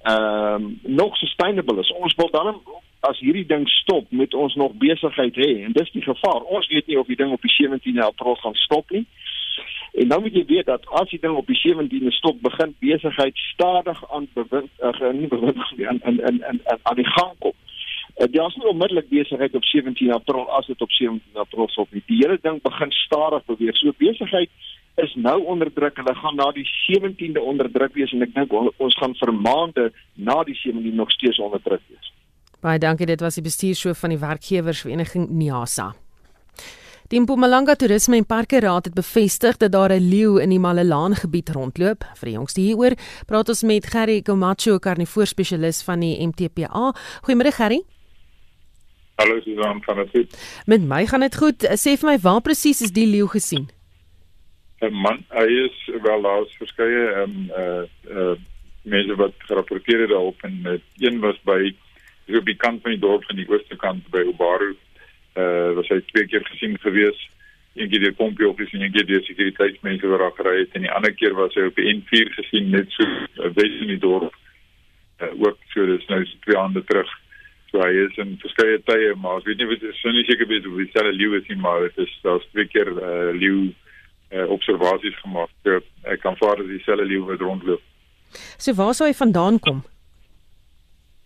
[0.02, 1.91] ehm um, nog sustainable is.
[1.91, 2.62] Ons wil dan
[3.00, 6.41] as hierdie ding stop, moet ons nog besigheid hê en dis die gevaar.
[6.41, 9.06] Ons weet nie of die ding op die 17de April gaan stop nie.
[9.98, 13.38] En nou moet jy weet dat as die ding op die 17de stop, begin besigheid
[13.54, 15.58] stadig aan bewind uh, nie bewind
[15.91, 17.58] aan aan aan aan die gang kom.
[18.17, 22.06] Uh, Daar's nie onmiddellik besigheid op 17 April as dit op 17 April sou wees.
[22.06, 23.77] Die hele ding begin stadig beweeg.
[23.77, 24.49] So besigheid
[24.95, 25.95] is nou onder druk.
[25.95, 29.91] Hulle gaan na die 17de onder druk wees en ek dink ons gaan vir maande
[30.15, 32.12] na die 17de nog steeds onder druk wees.
[32.65, 33.06] Baie dankie.
[33.06, 35.91] Dit was die bestuurshoof van die werkgewersvereniging Niasa.
[37.08, 41.15] Die Mpumalanga Toerisme en Parke Raad het bevestig dat daar 'n leeu in die Malelaan
[41.15, 42.03] gebied rondloop.
[42.15, 46.95] Vir die jongste hieroor praat ons met Gerry Komacho, karnivoorspesialis van die MTPA.
[47.21, 47.84] Goeiemôre Gerry.
[49.17, 50.62] Hallo Susan, kan dit goed?
[50.65, 51.63] Met my gaan dit goed.
[51.82, 53.65] Sê vir my waar presies is die leeu gesien?
[54.86, 57.84] 'n Man, hy is wel daar is verskeie ehm uh
[58.17, 58.36] uh
[58.84, 61.73] mense wat gerapporteer het daarop en uh, een was by
[62.27, 64.75] so op die kant van die dorp van die ooste kant by Obaru.
[65.34, 67.30] Uh was hy twee keer gesien gewees.
[67.73, 70.86] Een keer deur pompie op en een keer deur sekuriteitsmense wat daar gery het en
[70.86, 74.03] die ander keer was hy op die N4 gesien net so uh, wes in die
[74.10, 74.36] dorp.
[75.21, 77.10] uh, ook so dis nou so twee aande terug.
[77.71, 80.67] So hy is in verskeie tye, maar ek weet nie wat is nie seker weet
[80.69, 83.73] of dit selfe leeu is nie, maar dit is daar's twee keer uh, leeu
[84.32, 85.51] uh, observasies gemaak.
[85.67, 87.84] So ek kan vaar dat dieselfde leeu wat rondloop.
[88.58, 89.84] So waar sou hy vandaan kom?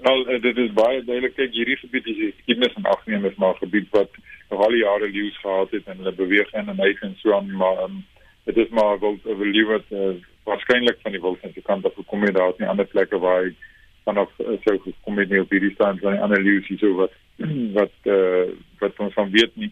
[0.02, 3.58] Wel, uh, dit is baie duidelik kyk hierdie gebied is geskiedenis en agneem is maar
[3.62, 4.18] gebied wat
[4.50, 7.36] nog al die jare leeu's gehad het en hulle beweeg in en uit en so
[7.38, 8.02] aan, maar um,
[8.50, 12.26] dit is maar wel 'n leeu wat uh, waarskynlik van die wildse kant af gekom
[12.26, 13.54] het daar is nie ander plekke waar hy
[14.04, 17.14] vanaf uh, sou gekom het nie op hierdie stand van leeu's hier so wat
[17.78, 18.50] wat uh,
[18.82, 19.72] wat ons van weet nie.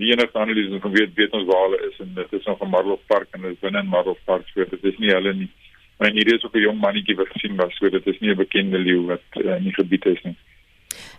[0.00, 2.70] Die enigste analise van weet weet ons waar hulle is en dit is nog 'n
[2.70, 5.50] Marlow Park en dit is binne in Marlow Park so dit is nie hulle nie.
[5.98, 8.42] Maar hier is ook 'n jong mannetjie wat gesien was so dit is nie 'n
[8.44, 10.36] bekende leeu wat uh, in die gebied is nie.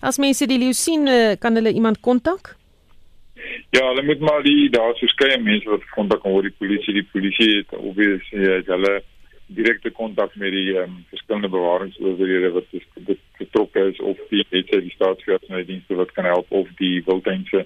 [0.02, 1.08] As mense die leeu sien
[1.40, 2.56] kan hulle iemand kontak?
[3.70, 6.44] Ja, hulle moet maar die daar's verskeie mense wat kontak kan word.
[6.44, 9.02] Die polisie, die polisie het obviously het hulle
[9.56, 12.70] direkte kontak met die um, verskillende bewaringsowerhede wat
[13.38, 17.66] betrokke is of die het sy die staatsveiligheidsdienste wat kan help of die wildtuinse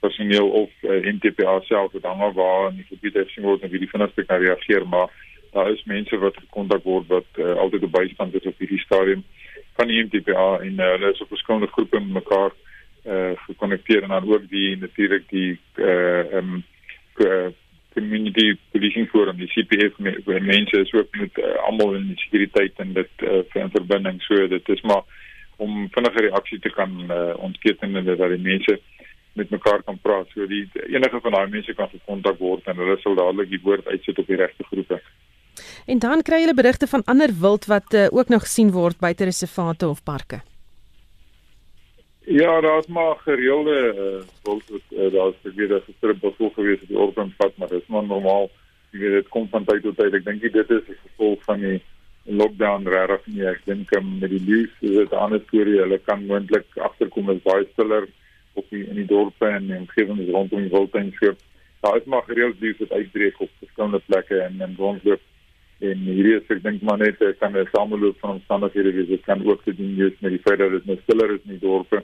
[0.00, 3.14] personeel of uh, eh, NTPA self wat hang waar in die gebied.
[3.14, 5.12] Het sien word en wie die vinnigste kan reageer maar
[5.54, 9.24] daar is mense wat gekontak word wat uh, altyd op bystand is op hierdie stadium
[9.78, 12.54] van die NTPA en uh, hulle is op verskillende groepe met mekaar
[13.04, 16.62] uh gekonnekteer en dan ook die natuurlik die uh um
[17.94, 22.78] community policing forum die CPF met mense is ook met uh, almal in die sekuriteit
[22.82, 24.20] en dit uh, vir verbinding.
[24.26, 25.02] So dit is maar
[25.56, 28.78] om vinniger reaksie te kan uh, ontketen en dat die mense
[29.34, 30.30] met mekaar kan praat.
[30.34, 33.86] So die enige van daai mense kan gekontak word en hulle sal dadelik die woord
[33.90, 35.00] uitsit op die regte groepe.
[35.86, 39.24] En dan kry jy berigte van ander wild wat uh, ook nog gesien word buite
[39.24, 40.42] reservate of parke
[42.26, 44.60] Ja, daar's maar gereelde uh, wil
[44.90, 48.50] uh, daar's weer dat gister bevoel gewees het die ordenpad, maar dit is maar normaal.
[48.90, 50.14] Jy weet dit kom van tyd tot tyd.
[50.14, 51.82] Ek dink dit is 'n gevolg van die
[52.22, 53.44] lockdown regtig nie.
[53.46, 55.80] Ek dink um, met die nuus is dit 'n ander storie.
[55.80, 58.08] Hulle kan moontlik agterkom as baie stiller
[58.54, 61.38] op die in die dorpe en in omgewings rondom die Wildtuin skep.
[61.80, 65.20] Daar is maar gereeld nuus wat uitbreek op verskillende plekke en en rondloop
[65.90, 69.08] en hierdie is ek dink maar net kan 'n sameloop van omstandighede wees.
[69.08, 71.66] Dit kan ook te doen met die feit dat dit nou stiller is in die
[71.68, 72.02] dorpe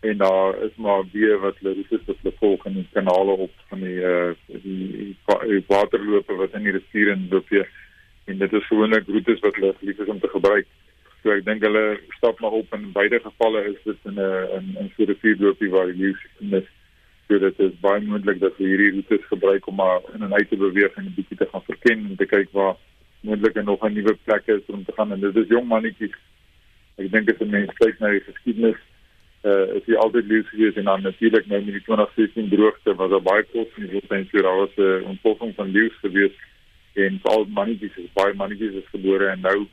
[0.00, 3.50] en daar is maar weer wat hulle dis wat hulle volg in die kanale op
[3.68, 7.68] van die uh die, die waterloope wat in die rivier en loop hier
[8.24, 10.66] en dit is gewoonlik roetes wat hulle lief is om te gebruik.
[11.22, 14.66] So ek dink hulle stap maar op in beide gevalle is dit in 'n in
[14.84, 16.14] 'n so 'n rivierloopie waar die leeu
[16.60, 16.68] is.
[17.28, 20.48] So dit is baie moontlik dat hulle hierdie roetes gebruik om maar in 'n uit
[20.48, 22.76] te beweeg en 'n bietjie te gaan verken en te kyk waar
[23.20, 26.16] moontlik nog 'n nuwe plek is om te gaan en dit is jong mannetjies.
[26.96, 28.80] Ek dink as 'n mens kyk na die geskiedenis
[29.42, 33.10] uh is hy altyd lief gewees en dan natuurlik nou met die 2016 droogte was
[33.10, 36.34] daar baie kos dit sien so daar was 'n uh, ontploffing van leeu gewees
[36.94, 39.66] en al mannetjies is baie mannetjies is gebore en nou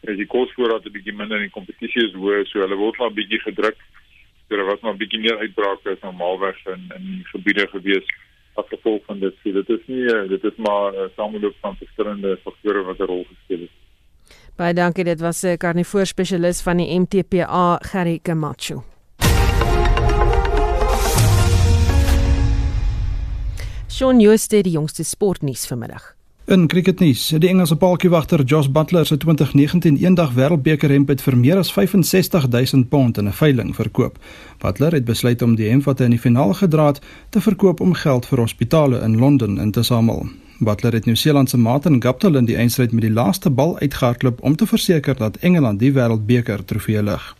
[0.00, 3.12] is die kosvoorraad 'n bietjie minder en die kompetisie is hoër so hulle word maar
[3.12, 3.78] bietjie gedruk.
[4.48, 8.06] So daar was maar bietjie meer uitbrake as normaalweg in in gebiede gewees
[8.54, 11.56] as gevolg van dit so dit is nie uh, dit is maar 'n uh, sameloop
[11.60, 13.74] van verskillende faktore wat 'n rol gespeel het.
[14.56, 18.84] Baie dankie dit was 'n karnivoor spesialis van die MTPA Gerry Camacho.
[23.90, 26.14] Shaun Jooste die jongste sportnuus vanmiddag.
[26.46, 31.56] In cricketnuus, die Engelse paltjiewagter Josh Butler se 2019 eendag wêreldbeker hemp het vir meer
[31.56, 34.18] as 65000 pond in 'n veiling verkoop.
[34.60, 37.80] Butler het besluit om die hemp wat hy in die finaal gedra het, te verkoop
[37.80, 40.28] om geld vir hospitale in Londen in te samel.
[40.58, 44.56] Butler het Nieu-Seeland se Martin Guptill in die eindstryd met die laaste bal uitgehardloop om
[44.56, 47.36] te verseker dat Engeland die wêreldbeker trofee lig.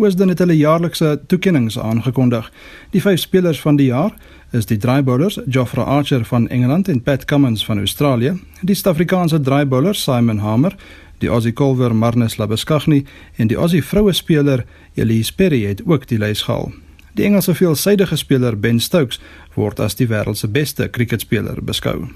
[0.00, 2.52] Wisden het hulle jaarlikse toekenninge aangekondig.
[2.90, 4.14] Die vyf spelers van die jaar
[4.50, 9.94] is die draaibowlers Geoffrey Archer van Engeland en Pat Cummins van Australië, die Suid-Afrikaanse draaibowler
[9.94, 10.76] Simon Hamer,
[11.18, 13.04] die Aussie bowler Marnus Labuschagne
[13.36, 16.72] en die Aussie vroue speler Elise Perry het ook die lys gehaal.
[17.14, 19.20] Die Engelse veelsidige speler Ben Stokes
[19.54, 22.08] word as die wêreld se beste kriketspeler beskou.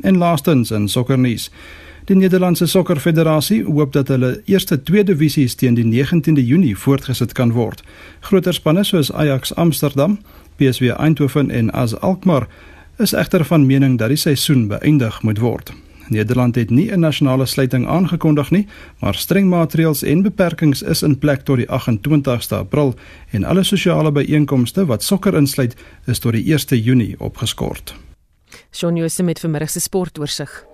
[0.00, 1.50] En laastens in sokkernuus.
[2.04, 7.52] Die Nederlandse Sokkerfederasie hoop dat hulle eerste twee divisies teen die 19de Junie voortgesit kan
[7.54, 7.84] word.
[8.26, 10.18] Groter spanne soos Ajax Amsterdam,
[10.62, 12.46] PSV Eindhoven en AS Alkmaar
[12.98, 15.72] is egter van mening dat die seisoen beëindig moet word.
[16.08, 18.66] Nederland het nie 'n nasionale sluiting aangekondig nie,
[18.98, 22.94] maar streng maatreëls en beperkings is in plek tot die 28ste April
[23.30, 25.74] en alle sosiale byeenkomste wat sokker insluit,
[26.06, 27.94] is tot die 1ste Junie opgeskort.
[28.72, 30.64] Shaun Jooste met vermiddag se sportoorsig.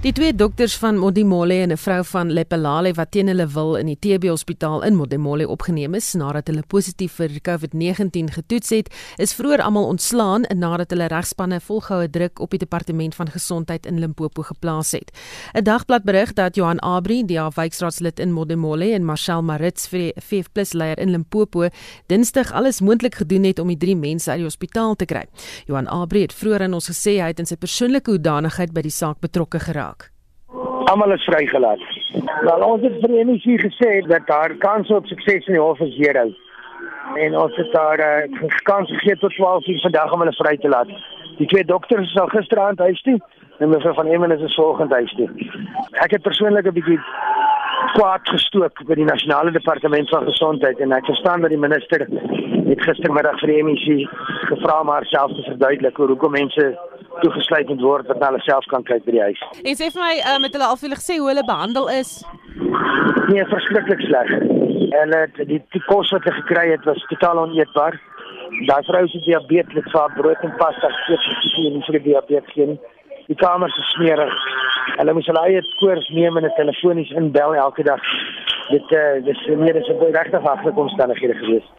[0.00, 3.86] Die twee dokters van Modimolle en 'n vrou van Lepelale wat teen hulle wil in
[3.86, 9.34] die TB Hospitaal in Modimolle opgeneem is nadat hulle positief vir COVID-19 getoets het, is
[9.34, 14.42] vroeër almal ontslaan nadat hulle regspanne volgehoue druk op die departement van gesondheid in Limpopo
[14.42, 15.10] geplaas het.
[15.54, 20.72] 'n Dagblad berig dat Johan Abri, die afwyksraadslid in Modimolle en Marcel Marits vir VF+
[20.72, 21.68] leier in Limpopo,
[22.06, 25.24] Dinsdag alles moontlik gedoen het om die drie mense uit die hospitaal te kry.
[25.66, 28.90] Johan Abri het vroeër aan ons gesê hy het in sy persoonlike hoedanigheid by die
[28.90, 29.89] saak betrokke geraak raak.
[30.90, 31.82] Almal is vrygelaat.
[32.42, 35.94] Nou ons het vir Enisie gesê dat daar kans op sukses in die hof is
[35.94, 36.16] hier.
[36.18, 40.72] En ons het daar uh, kans gegee tot 12 uur vandag om hulle vry te
[40.72, 40.90] laat.
[41.38, 43.18] Die twee dokters is al gisteraand huis toe
[43.58, 45.28] en mevrou van Emmen is volgende huis toe.
[46.06, 47.00] Ek het persoonlik 'n bietjie
[47.94, 52.06] kwaad gestook by die nasionale departement van gesondheid en ek verstaan dat die minister
[52.70, 54.08] het gistermiddag vir die MEC
[54.50, 56.78] gevra maar self te verduidelik hoe hoekom mense
[57.22, 59.42] toegesluit moet word wat hulle self kan kyk by die huis.
[59.64, 62.12] En sê vir my uh, met hulle al vir hulle gesê hoe hulle behandel is?
[63.30, 64.30] Nee, verskriklik sleg.
[65.00, 67.98] En dit die, die kos wat hulle gekry het was totaal oneetbaar.
[68.68, 72.88] Daai vrou se diabetes het vir brood en pasta gekoop vir die diabetes het.
[73.30, 74.38] Die kamers is smerig.
[74.96, 78.02] Hulle moes hulle eie koors neem en 'n telefonies inbel elke dag.
[78.70, 81.70] Dit uh, dis meer as 'n regtig hardste omstandighede geweest.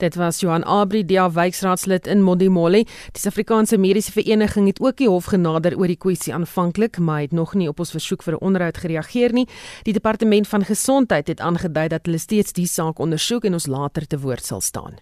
[0.00, 2.84] Dit was Johan Abri, die wijkraadslid in Modimolle.
[2.84, 7.34] Die Suid-Afrikaanse Mediese Vereniging het ook die hof genader oor die kwessie aanvanklik, maar het
[7.36, 9.46] nog nie op ons versoek vir 'n onderhoud gereageer nie.
[9.82, 14.06] Die departement van gesondheid het aangedui dat hulle steeds die saak ondersoek en ons later
[14.06, 14.96] te woord sal staan.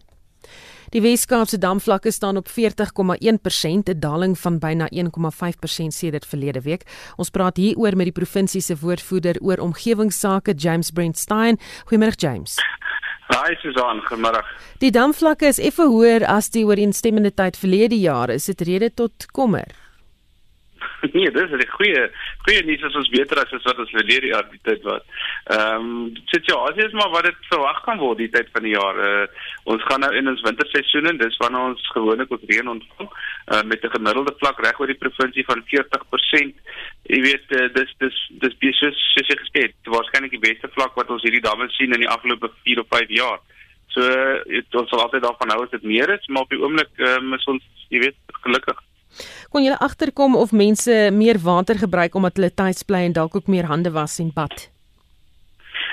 [0.91, 6.83] Die Weskaapse damvlakke staan op 40,1%, 'n daling van byna 1,5% sedert verlede week.
[7.17, 11.59] Ons praat hieroor met die provinsie se woordvoerder oor omgewingsake, James Brent Stein.
[11.87, 12.55] Goeiemôre James.
[13.29, 14.41] Hi Susan, goeiemôre.
[14.81, 18.33] Die damvlakke is effe hoër as die ooreenstemmende tyd verlede jaar.
[18.33, 19.69] Is dit rede tot kommer?
[21.15, 22.11] nee, dis 'n goeie
[22.45, 25.03] goeie nuus as ons beter as wat ons verlede jaar die tyd was.
[25.55, 28.97] Ehm um, situasie is maar wat dit verwag kan word die tyd van die jaar.
[29.09, 29.27] Uh,
[29.65, 33.63] ons gaan nou in ons winterseisoen en dis wanneer ons gewoonlik ons reën ontvang uh,
[33.63, 36.59] met 'n gemiddelde vlak reg oor die provinsie van 40%.
[37.15, 40.99] Jy weet uh, dis dis dis besig soos jy gesê het, waarskynlik die beste vlak
[40.99, 43.39] wat ons hierdie damme sien in die afgelope 4 of 5 jaar.
[43.95, 44.03] So
[44.47, 47.35] dit ons sal altyd daarvan hou as dit meer is, maar op die oomblik um,
[47.35, 48.88] is ons jy weet gelukkig.
[49.51, 53.47] Kon jy agterkom of mense meer water gebruik omdat hulle tuis bly en dalk ook
[53.47, 54.69] meer hande was en bad?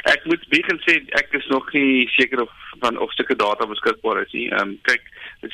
[0.06, 4.22] Ek moet begin sê ek is nog nie seker of van of sulke data beskikbaar
[4.22, 4.48] is nie.
[4.52, 5.08] Ehm um, kyk,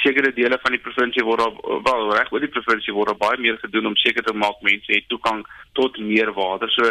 [0.03, 3.39] sekere dele van die provinsie word daar wel reg oor die provinsie word daar baie
[3.45, 5.43] meer gedoen om seker te maak mense het toegang
[5.79, 6.71] tot meer water.
[6.75, 6.89] So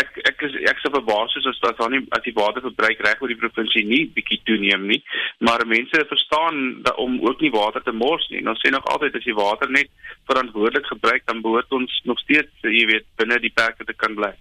[0.00, 3.04] ek ek is ek sê op 'n basis as dat daar nie as die waterverbruik
[3.06, 5.02] reg oor die provinsie nie bietjie toeneem nie,
[5.38, 8.42] maar mense verstaan dat om ook nie water te mors nie.
[8.46, 9.90] Ons sê nog altyd as jy water net
[10.26, 14.34] verantwoordelik gebruik, dan behoort ons nog steeds, jy weet, binne die perke te kan bly.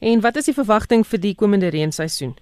[0.00, 2.36] En wat is die verwagting vir die komende reenseisoen?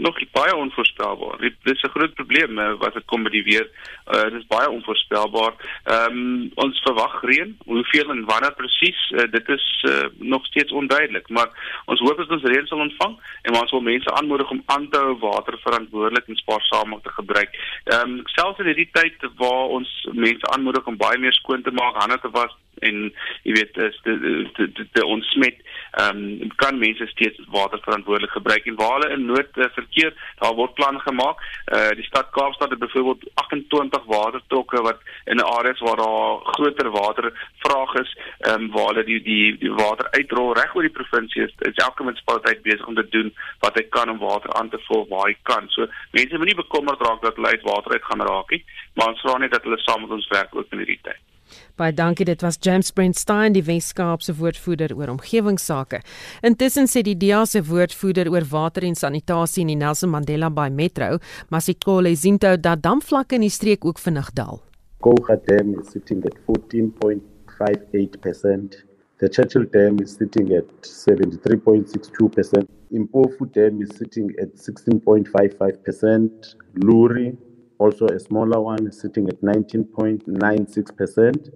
[0.00, 1.38] nog baie onvoorspelbaar.
[1.38, 3.70] Dit is 'n groot probleem uh, wat dit kom met die weer.
[4.06, 5.52] Uh, dit is baie onvoorspelbaar.
[5.84, 10.72] Ehm um, ons verwag reën, hoeveel en wanneer presies, uh, dit is uh, nog steeds
[10.72, 11.48] onduidelik, maar
[11.84, 14.98] ons hoop dat ons reën sal ontvang en ons wil mense aanmoedig om aan te
[14.98, 17.50] hou water verantwoordelik en spaarsaam te gebruik.
[17.84, 21.70] Ehm um, selfs in hierdie tyd waar ons mense aanmoedig om baie meer skoon te
[21.70, 23.02] maak, hande te was en
[23.42, 25.58] jy weet is dit dit ons smet
[26.00, 28.66] ehm um, kan mense steeds water verantwoordelik gebruik.
[28.66, 31.42] En waar hulle in nood uh, verkeer daar word planne gemaak.
[31.66, 37.94] Uh, die stad Kaapstad het byvoorbeeld 28 watertrokke wat in areas waar daar groter watervraag
[38.02, 41.54] is ehm um, waar hulle die die die water uitrol reg oor die provinsie is,
[41.74, 45.26] elke munisipaliteit besig om te doen wat hy kan om water aan te vul waar
[45.28, 45.68] hy kan.
[45.68, 48.64] So mense moet nie bekommerd raak dat hulle uit water uit gaan raak nie
[48.94, 51.29] maar ons vra net dat hulle saam met ons werk ook in hierdie tyd
[51.76, 55.98] Baie dankie, dit was James Brentstein, die Weskaapse woordvoerder oor omgewingsake.
[56.46, 60.70] Intussen sê die DEA se woordvoerder oor water en sanitasie in die Nelson Mandela Bay
[60.70, 61.18] Metro,
[61.50, 64.60] Masikole Zinto, dat damvlakke in die streek ook vinnig daal.
[65.00, 68.84] Koga Dam is sitting at 14.58%.
[69.20, 72.66] The Churchill Dam is sitting at 73.62%.
[72.92, 76.54] Impofu Dam is sitting at 16.55%.
[76.84, 77.36] Luri
[77.80, 81.50] also a smaller one sitting at 19.96%.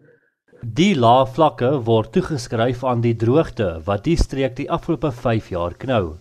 [0.64, 5.76] Die lae vlakke word toegeskryf aan die droogte wat die streek die afgelope 5 jaar
[5.76, 6.16] knou.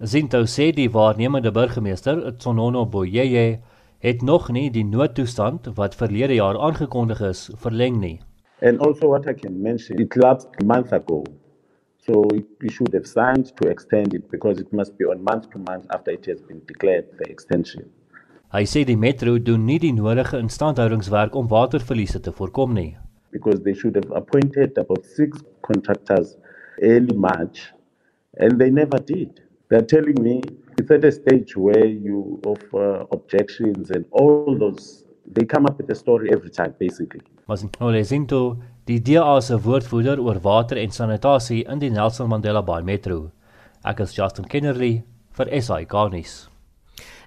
[0.00, 3.60] Zinto sê die waarnemende burgemeester, Tsonono Boyeye,
[4.02, 8.20] het nog nie die noodtoestand wat verlede jaar aangekondig is verleng nie.
[8.62, 11.24] And also what I can mention, it lapsed a month ago.
[12.06, 15.58] So we should have signed to extend it because it must be on month to
[15.58, 17.84] month after it has been declared the extension.
[18.52, 22.98] Hy sê die metro doen nie die nodige instandhoudingswerk om waterverliese te voorkom nie.
[23.32, 26.36] Because they should have appointed about 6 contractors
[26.82, 27.72] early March,
[28.36, 29.40] and they never did.
[29.70, 30.42] They're telling me
[30.76, 35.78] it's at a stage where you of uh, objections and all those they come up
[35.78, 37.24] with a story every time basically.
[37.48, 42.84] Masintole Zinto, die DA se woordvoerder oor water en sanitasie in die Nelson Mandela Bay
[42.84, 43.30] Metro.
[43.82, 44.98] Ek is Justin Kennerly
[45.40, 46.51] vir SAK nuus.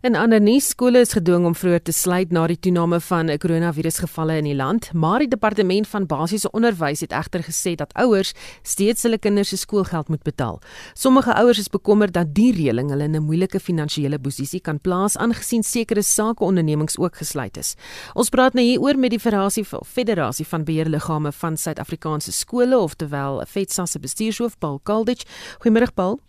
[0.06, 4.36] In ander nuus, skole is gedwing om vroeër te sluit na die toename van koronavirusgevalle
[4.38, 9.04] in die land, maar die departement van basiese onderwys het egter gesê dat ouers steeds
[9.08, 10.60] hulle kinders se skoolgeld moet betaal.
[10.94, 15.18] Sommige ouers is bekommerd dat die reëling hulle in 'n moeilike finansiële posisie kan plaas
[15.18, 17.76] aangesien sekere sakeondernemings ook gesluit is.
[18.14, 23.86] Ons praat nou hieroor met die Federasie Federasie van Beheerliggame van Suid-Afrikaanse skole, oftewel FETSA
[23.86, 25.26] se bestuurshoof Paul Kaldich.
[25.60, 26.20] Goeiemôre Paul.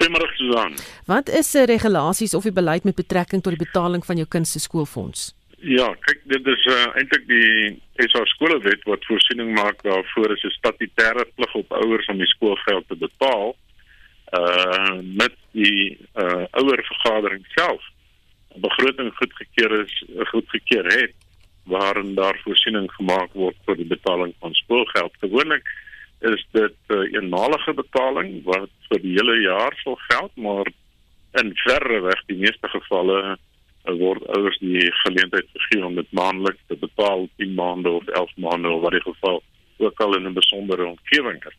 [0.00, 0.74] Goeiemôre Susan.
[1.06, 4.48] Wat is se regulasies of die beleid met betrekking tot die betaling van jou kind
[4.48, 5.34] se skoolfonds?
[5.60, 10.56] Ja, kyk, dit is uh, eintlik die SA skolewet wat voorsiening maak daarvoor is 'n
[10.56, 13.56] statutêre plig op ouers om die skoolgeld te betaal
[14.32, 17.82] uh met die uh ouer vergadering self.
[18.56, 19.94] 'n Begroting goedgekeur is
[20.32, 21.14] goedgekeur het
[21.64, 25.12] waarin daar voorsiening gemaak word vir die betaling van skoolgeld.
[25.20, 25.68] Gewoonlik
[26.20, 30.66] is dit 'n uh, eenmalige betaling wat vir die hele jaar sal geld, maar
[31.40, 33.38] in verre weg die meeste gevalle
[33.84, 38.36] uh, word ouers die geleentheid gegee om dit maandeliks te betaal 10 maande of 11
[38.36, 39.42] maande of wat die geval
[39.78, 41.56] ook al in 'n besondere omgewing is.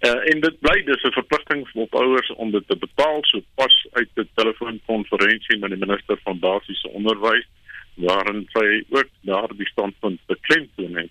[0.00, 3.86] Uh, en dit bly dus 'n verpligting op ouers om dit te betaal so pas
[3.92, 7.46] uit 'n telefoonkonferensie met die minister van basiese onderwys
[7.94, 11.10] waarin sy ook daardie standpunt beklemtoon het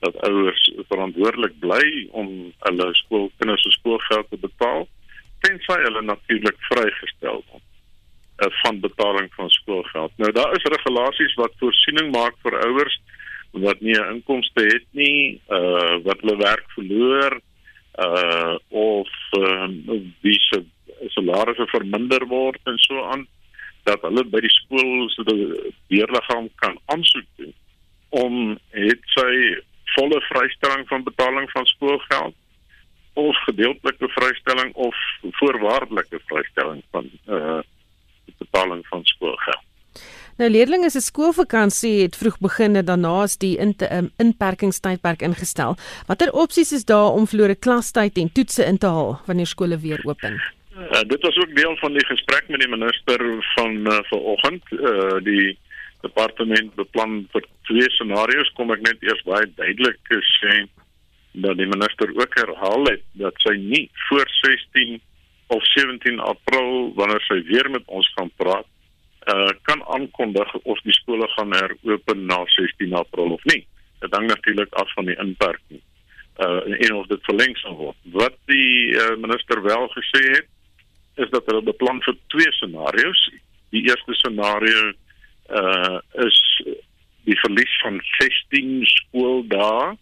[0.00, 4.88] dat ouers verantwoordelik bly om hulle skoolkinders se skoolgeld te betaal
[5.44, 7.64] tensy hulle natuurlik vrygestel word
[8.42, 10.12] uh, van betaling van skoolgeld.
[10.16, 13.00] Nou daar is regulasies wat voorsiening maak vir ouers
[13.54, 17.40] wat nie 'n inkomste het nie, uh wat hulle werk verloor
[18.06, 19.68] uh of uh,
[20.20, 20.64] wie se
[21.14, 23.26] salarisse verminder word en so aan
[23.84, 25.22] dat hulle by die skool se
[25.88, 27.54] beheerliggaam kan aansoek doen
[28.08, 29.30] om het sy
[29.84, 32.34] volle vrystelling van betaling van skoolgeld
[33.12, 37.58] of gedeeltelike vrystelling of voorwaardelike vrystelling van uh
[38.38, 39.62] betaling van skoolgeld.
[40.36, 45.76] Nou leerlinge se skoolvakansie het vroeg begin en daarna is die in um, inperkingstydperk ingestel.
[46.06, 50.02] Watter opsies is daar om verlore klastyd en toetse in te haal wanneer skole weer
[50.04, 50.40] open?
[50.74, 53.22] Uh, dit was ook deel van die gesprek met die minister
[53.54, 54.62] van uh, vanoggend.
[54.72, 55.58] Uh die
[56.04, 60.64] departement beplan vir twee scenario's kom ek net eers baie duidelik sê
[61.34, 65.00] dat die minister ook herhaal het dat sy nie voor 16
[65.56, 68.68] of 17 April wanneer sy weer met ons gaan praat
[69.32, 73.64] uh, kan aankondig of die skole gaan heropen na 16 April of nie.
[74.00, 75.80] Dit hang natuurlik af van die inperking
[76.38, 77.98] uh, en of dit verleng sal word.
[78.16, 80.50] Wat die uh, minister wel gesê het
[81.24, 83.22] is dat hulle beplan vir twee scenario's.
[83.74, 84.92] Die eerste scenario
[85.50, 86.38] uh is
[87.24, 89.96] die verlies van 16 skooldae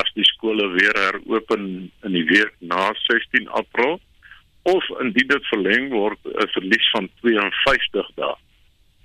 [0.00, 4.00] as die skole weer heropen in die week na 16 April
[4.62, 8.34] of indien dit verleng word 'n verlies van 52 dae.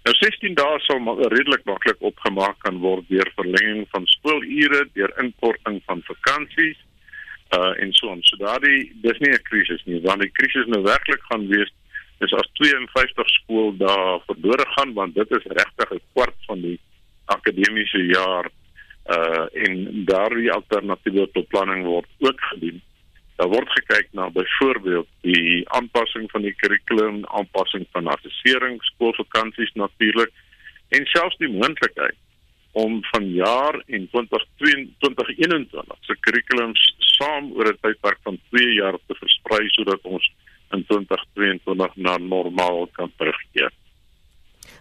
[0.06, 5.12] Nou 16 dae sal maar redelik maklik opgemaak kan word deur verlenging van skoolure, deur
[5.24, 6.78] inkorting van vakansies
[7.58, 8.24] uh en so on.
[8.24, 11.72] So daardie dis nie 'n krisis nie, want die krisis nou werklik gaan wees
[12.26, 16.80] is as 52 skool daar verlore gaan want dit is regtig 'n kwart van die
[17.26, 18.50] akademiese jaar
[19.18, 22.82] uh en daardie alternatiewe beplanning word ook gedoen.
[23.36, 30.32] Daar word gekyk na byvoorbeeld die aanpassing van die kurrikulum, aanpassing van assessering, skoolvakansies natuurlik
[30.90, 32.18] en selfs die moontlikheid
[32.72, 39.16] om van jaar in 2021 se kurrikulums saam oor 'n tydperk van 2 jaar te
[39.22, 40.32] versprei sodat ons
[40.72, 43.72] in 2022 na normaal kan terugkeer.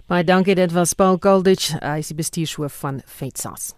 [0.06, 3.74] Baie dankie dit was Paul Goldich, hy is die bestuurshoof van FETSAS.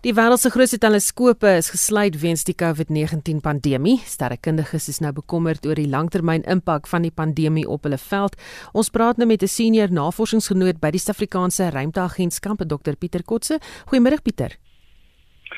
[0.00, 3.98] Die wêreld se grootste teleskope is gesluit weens die COVID-19 pandemie.
[4.08, 8.38] Sterrekundiges is nou bekommerd oor die langtermyn impak van die pandemie op hulle veld.
[8.72, 13.60] Ons praat nou met 'n senior navorsingsgenoot by die Suid-Afrikaanse Ruimteagentskap, Dr Pieter Kotse.
[13.92, 14.56] Goeiemôre Pieter.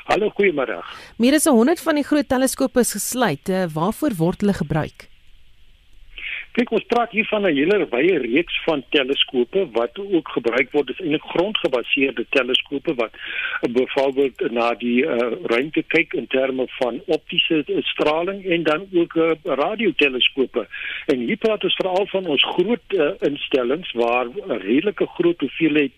[0.08, 0.82] Hallo, goeiemôre.
[1.18, 3.48] Meer as 100 van die groot teleskope is gesluit.
[3.48, 5.11] Eh, waarvoor word hulle gebruik?
[6.52, 10.86] Kyk, ons praat hier van 'n hele wye reeks van teleskope wat ook gebruik word.
[10.86, 13.12] Dit is eintlik grondgebaseerde teleskope wat
[13.72, 19.30] byvoorbeeld na die uh, ruimte kyk in terme van optiese straling en dan ook uh,
[19.42, 20.66] radioteleskope.
[21.06, 25.92] En hier praat ons veral van ons groot uh, instellings waar 'n redelike groot hoeveelheid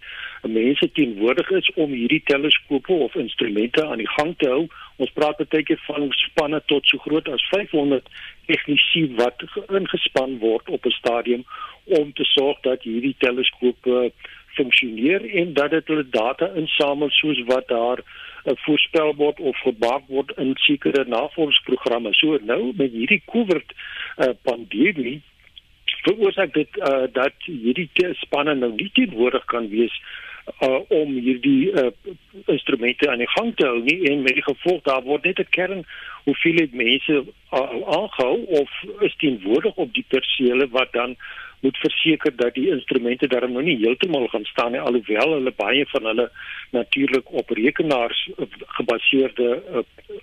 [0.48, 4.66] mense teenwoordig is om hierdie teleskope of instrumente aan die gang te hou
[5.02, 8.06] Ons praat baie keer van spanne tot so groot as 500
[8.46, 11.44] tegnisi wat ingespan word op 'n stadium
[11.84, 14.12] om te sorg dat hierdie teleskope
[14.54, 20.02] funksioneer en dat dit hulle data insamel soos wat daar uh, voorspel word of gebak
[20.06, 22.14] word in sekere navorsingsprogramme.
[22.14, 25.22] So nou met hierdie COVID uh, pandemie
[26.04, 27.88] veroorsaak dit uh, dat hierdie
[28.20, 29.94] spanne nou nie teenwoordig kan wees
[30.60, 31.90] uh, om hierdie uh,
[32.46, 34.00] instrumente aan die gang te hou nie.
[34.10, 35.84] En met die gevolg daar word net 'n kern
[36.24, 38.70] hoeveel mense uh, aangehou of
[39.00, 41.16] is teenwoordig op die persele wat dan
[41.60, 44.80] moet verseker dat die instrumente daarom nou nie heeltemal gaan staan nie.
[44.80, 46.30] Alhoewel hulle baie van hulle
[46.70, 48.30] natuurlik op rekenaars
[48.66, 49.78] gebaseerde uh,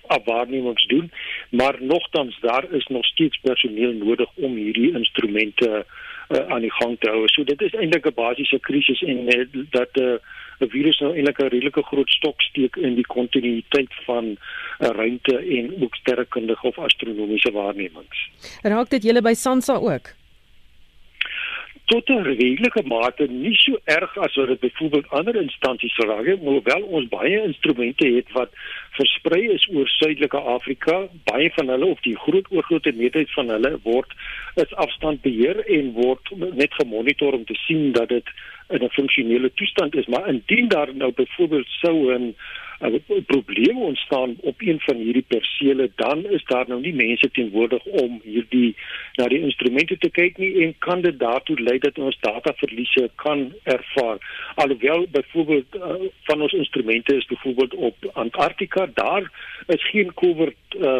[0.07, 1.11] afwaarnemings doen.
[1.49, 5.83] Maar nogtans daar is nog steeds personeel nodig om hierdie instrumente uh,
[6.31, 7.27] uh, aan die gang te hou.
[7.27, 10.17] So dit is eintlik 'n basiese krisis en uh, dat 'n uh,
[10.61, 15.37] 'n virus nou eintlik 'n redelike groot stok steek in die kontinuïteit van uh, ruimte
[15.37, 18.29] en ook sterrekundige of astronomiese waarnemings.
[18.61, 20.13] Raak dit julle by SANSA ook?
[21.91, 26.27] Tot 'n redelike mate nie so erg as wat dit byvoorbeeld ander instansies sou raak,
[26.39, 28.51] hoewel ons baie instrumente het wat
[28.99, 30.95] versprei is oor Suidelike Afrika,
[31.31, 34.15] baie van hulle of die groot oorgrootste meerderheid van hulle word
[34.63, 36.31] is afstand beheer en word
[36.63, 38.27] net gemonitor om te sien dat dit
[38.69, 42.35] in 'n funksionele toestand is, maar indien daar nou byvoorbeeld sou 'n
[42.81, 47.83] 'n probleem ontstaan op een van hierdie persele, dan is daar nou nie mense teenwoordig
[47.85, 48.75] om hierdie
[49.15, 53.53] na die instrumente te kyk nie en kan dit daartoe lei dat ons dataverliese kan
[53.63, 54.17] ervaar.
[54.55, 59.31] Alhoewel byvoorbeeld uh, van ons instrumente is byvoorbeeld op Antarktika, daar
[59.67, 60.97] is geen COVID uh,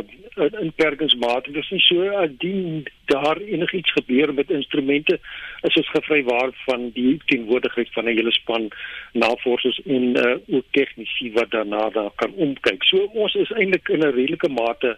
[0.59, 1.79] inperkingsmaatreëls nie.
[1.79, 5.19] So indien daar enigiets gebeur met instrumente,
[5.61, 8.67] is ons gevrywaar van die teenwoordigheid van 'n hele span
[9.13, 12.83] navorsers en uh, ook tegnisi wat daarna daar kan omkyk.
[12.83, 14.97] So ons is eintlik in 'n redelike mate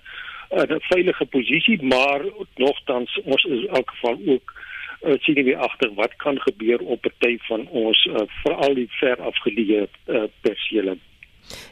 [0.50, 2.22] in 'n veilige posisie, maar
[2.56, 4.54] nogtans ons is in elk geval ook
[5.02, 8.90] uh, sien nie agter wat kan gebeur op 'n party van ons uh, veral die
[8.90, 10.98] ver afgeleë uh, persele.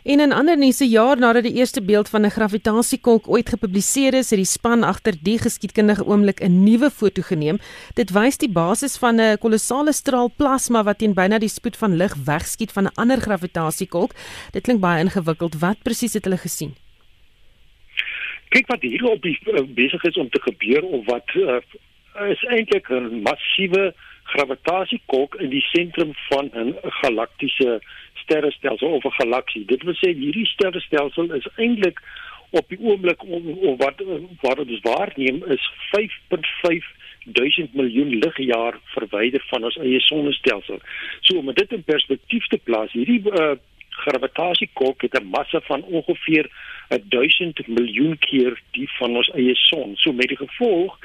[0.04, 4.14] In 'n ander nuus, 'n jaar nadat die eerste beeld van 'n gravitasiekolk ooit gepubliseer
[4.14, 7.58] is, het die span agter die geskiedkundige oomblik 'n nuwe foto geneem.
[7.94, 11.96] Dit wys die basis van 'n kolossale straal plasma wat teen byna die spoed van
[11.96, 14.12] lig wegskiet van 'n ander gravitasiekolk.
[14.52, 15.60] Dit klink baie ingewikkeld.
[15.60, 16.76] Wat presies het hulle gesien?
[18.50, 21.60] Kyk wat hier op die uh, besig is om te gebeur of wat uh,
[22.30, 23.94] is eintlik 'n massiewe
[24.24, 27.82] gravitasiekolk in die sentrum van 'n galaktiese
[28.32, 29.66] sterrestelsel of 'n galaksie.
[29.66, 32.02] Dit wil sê hierdie sterrestelsel is eintlik
[32.50, 34.02] op die oomblik of wat
[34.42, 36.88] wat ons waarneem is 5.5
[37.26, 40.80] duisend miljoen ligjaar verwyder van ons eie sonnestelsel.
[41.22, 43.52] So om dit in perspektief te plaas, hierdie uh,
[43.90, 46.50] gravitasiekolk het 'n massa van ongeveer
[47.10, 49.96] 1000 miljoen keer die van ons eie son.
[49.96, 51.00] So met die gevolg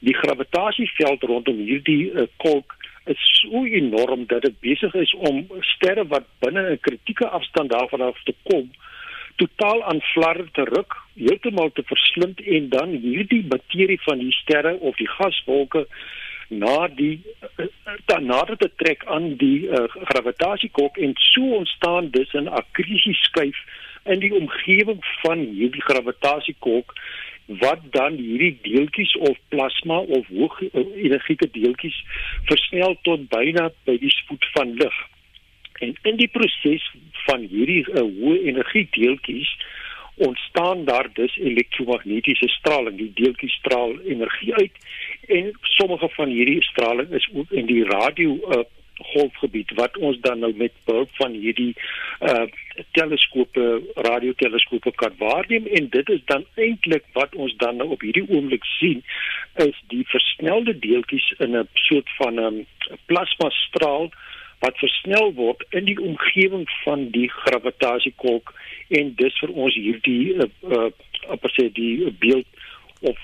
[0.00, 6.06] die gravitasieveld rondom hierdie uh, kolk is so enorm dat dit besig is om sterre
[6.06, 8.70] wat binne 'n kritieke afstand daarvan af te kom
[9.36, 14.74] totaal aan flarre te ruk, heeltemal te verslind en dan hierdie materie van die sterre
[14.74, 15.86] of die gaswolke
[16.48, 17.22] na die
[18.10, 23.56] dan nader te trek aan die uh, gravitasiekolk en so ontstaan dus 'n akrisieskyf
[24.04, 26.92] in die omgewing van hierdie gravitasiekolk
[27.46, 31.98] wat dan hierdie deeltjies of plasma of hoë eh, energieke deeltjies
[32.50, 34.98] versnel tot byna by die spoed van lig.
[35.82, 36.84] En in die proses
[37.26, 39.50] van hierdie uh, hoë energie deeltjies
[40.22, 42.96] ontstaan daar dus elektromagnetiese straling.
[42.96, 44.72] Die deeltjies straal energie uit
[45.28, 48.62] en sommige van hierdie straling is ook in die radio uh,
[48.96, 51.74] golfgebied wat ons dan nou met behulp van hierdie
[52.20, 52.44] uh
[52.96, 55.66] teleskope radioteleskope kan waarneem.
[55.66, 59.02] En dit is dan eintlik wat ons dan nou op hierdie oomblik sien
[59.54, 62.66] is die versnelde deeltjies in 'n soort van 'n um,
[63.06, 64.12] plasma straal
[64.58, 68.54] wat versnel word in die omgewing van die gravitasiekolk.
[68.88, 70.90] En dis vir ons hierdie uh, uh
[71.30, 72.46] op sê die beeld
[73.02, 73.18] of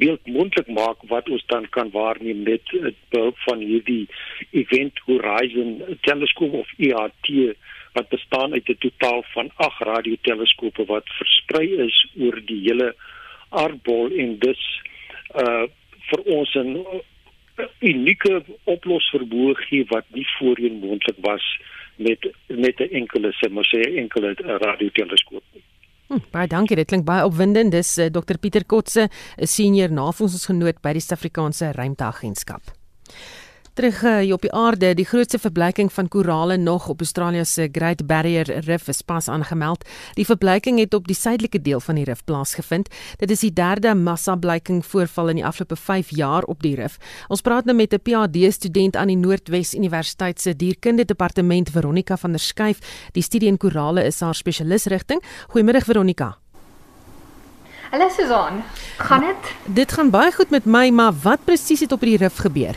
[0.00, 2.72] beeld moontlik maak wat ons dan kan waarneem met
[3.08, 4.08] behulp van hierdie
[4.50, 7.56] Event Horizon teleskoop of ERT
[7.96, 12.94] wat bestaan uit 'n totaal van 8 radioteleskope wat versprei is oor die hele
[13.48, 14.62] aardbol en dus
[15.44, 15.64] uh
[16.10, 16.86] vir ons 'n
[17.80, 21.46] unieke oplosvermoë gee wat nie voorheen moontlik was
[21.96, 24.34] met met 'n enkele sê maar sê enkele
[24.66, 25.62] radioteleskoop nie.
[26.08, 27.74] Hm, baie dankie, dit klink baie opwindend.
[27.74, 32.62] Dis uh, Dr Pieter Kotse, 'n senior navorsingsgenoot by die Suid-Afrikaanse Ruimteagentskap.
[33.76, 37.68] Terug uh, hier op die aarde, die grootste verblyking van korale nog op Australië se
[37.72, 39.84] Great Barrier Reef is pas aangemeld.
[40.14, 42.88] Die verblyking het op die suidelike deel van die rif plaasgevind.
[43.20, 46.96] Dit is die derde massa-blyking voorval in die afgelope 5 jaar op die rif.
[47.28, 52.30] Ons praat nou met 'n PhD-student aan die Noordwes Universiteit se Dierkunde Departement, Veronica van
[52.30, 52.78] der Schuyf.
[53.12, 55.22] Die studie in korale is haar spesialisrigting.
[55.52, 56.38] Goeiemôre Veronica.
[57.90, 58.62] Hallo Susan.
[58.96, 59.54] Gaan dit?
[59.64, 62.76] Dit gaan baie goed met my, maar wat presies het op die rif gebeur?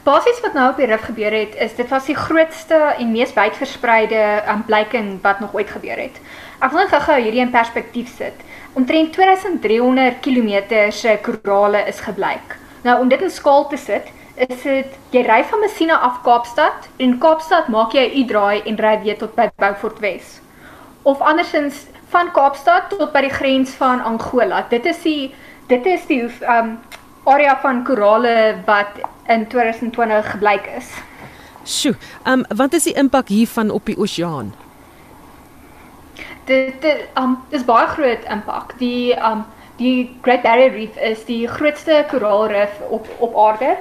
[0.00, 3.34] Basies wat nou op die rif gebeur het, is dit was die grootste en mees
[3.36, 6.16] wydverspreide aanblyking um, wat nog ooit gebeur het.
[6.64, 8.40] Ek wil gou-gou hierdie in perspektief sit.
[8.72, 12.56] Omtrent 2300 km se korale is geblyk.
[12.86, 14.08] Nou om dit in skaal te sit,
[14.40, 18.80] is dit jy ry van Messina af Kaapstad en Kaapstad maak jy 'n U-draai en
[18.80, 20.40] ry weer tot by Beaufort Wes.
[21.02, 24.64] Of andersins van Kaapstad tot by die grens van Angola.
[24.70, 25.34] Dit is die
[25.68, 26.78] dit is die um
[27.24, 30.88] area van korale wat in 2020 gebleik is.
[31.64, 31.94] Sjoe,
[32.24, 34.54] um wat is die impak hiervan op die oseaan?
[36.44, 38.74] Dit dit um is baie groot impak.
[38.78, 39.44] Die um
[39.76, 43.76] die Great Barrier Reef is die grootste koraalrif op op aarde.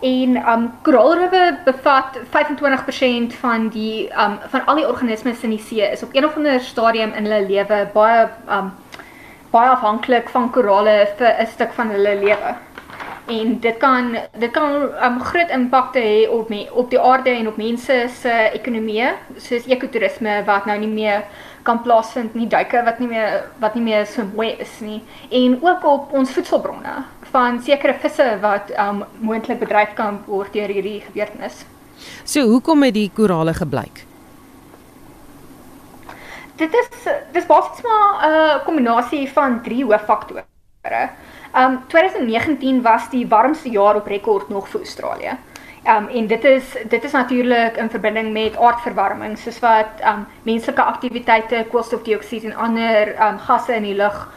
[0.00, 5.84] En um koraalriffe bevat 25% van die um van al die organismes in die see
[5.92, 8.72] is op een of ander stadium in hulle lewe baie um
[9.50, 12.56] baie afhanklik van korale vir 'n stuk van hulle lewe.
[13.28, 17.48] En dit kan dit kan um groot impakte hê op me, op die aarde en
[17.50, 21.26] op mense se ekonomie, soos ekotourisme wat nou nie meer
[21.62, 25.58] kan plaasvind nie, duike wat nie meer wat nie meer so mooi is nie en
[25.60, 26.94] ook op ons voedselbronne
[27.32, 31.66] van sekere visse wat um moontlik bedryf kan word deur hierdie gebeurtenis.
[32.24, 34.06] So hoekom het die korale gebleik?
[36.58, 40.44] Dit is dis basies maar 'n uh, kombinasie van drie hooffaktore.
[41.56, 45.36] Um 2019 was die warmste jaar op rekord nog vir Australië.
[45.84, 50.82] Um en dit is dit is natuurlik in verbinding met aardverwarming soos wat um menslike
[50.82, 54.28] aktiwiteite koolstofdioksied en ander um gasse in die lug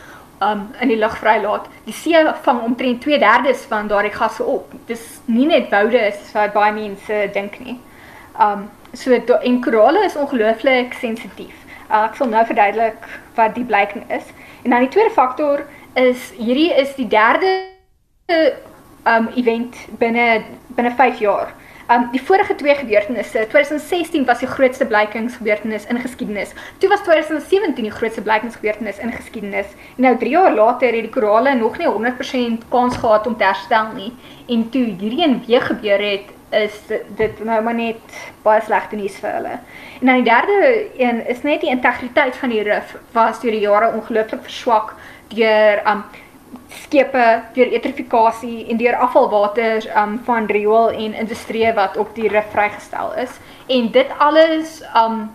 [0.41, 1.67] um in die lug vrylaat.
[1.83, 4.71] Die see vang omtrent 2/3 van daardie gasse op.
[4.85, 7.79] Dis nie net woude is wat baie mense dink nie.
[8.39, 11.55] Um so en korale is ongelooflik sensitief.
[11.91, 14.23] Uh, ek sal nou verduidelik wat die blyking is.
[14.63, 17.49] En dan die tweede faktor is hierdie is die derde
[19.07, 20.43] um event binne
[20.75, 21.53] binne 5 jaar.
[21.91, 26.53] Um die vorige twee gebeurtenisse, 2016 was die grootste blykingsgebeurtenis in geskiedenis.
[26.77, 29.73] Toe was 2017 die grootste blykingsgebeurtenis in geskiedenis.
[29.97, 33.43] En nou 3 jaar later het die korale nog nie 100% kans gehad om te
[33.43, 34.13] herstel nie.
[34.47, 36.79] En toe hierdie een weer gebeur het, is
[37.15, 39.53] dit nou maar net baie slegte nuus vir hulle.
[39.99, 43.63] En dan die derde een is net die integriteit van die rif was deur die
[43.63, 44.95] jare ongelooflik verswak
[45.35, 46.03] deur um
[46.83, 47.25] skepe
[47.55, 53.13] deur eutrofikasie en deur afvalwater um van riool en industrie wat op die rif vrygestel
[53.23, 55.29] is en dit alles um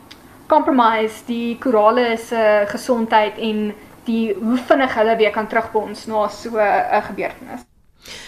[0.46, 3.72] compromise die korale se gesondheid en
[4.06, 7.64] die hoe vinnig hulle weer kan terugbons na so 'n gebeurtenis.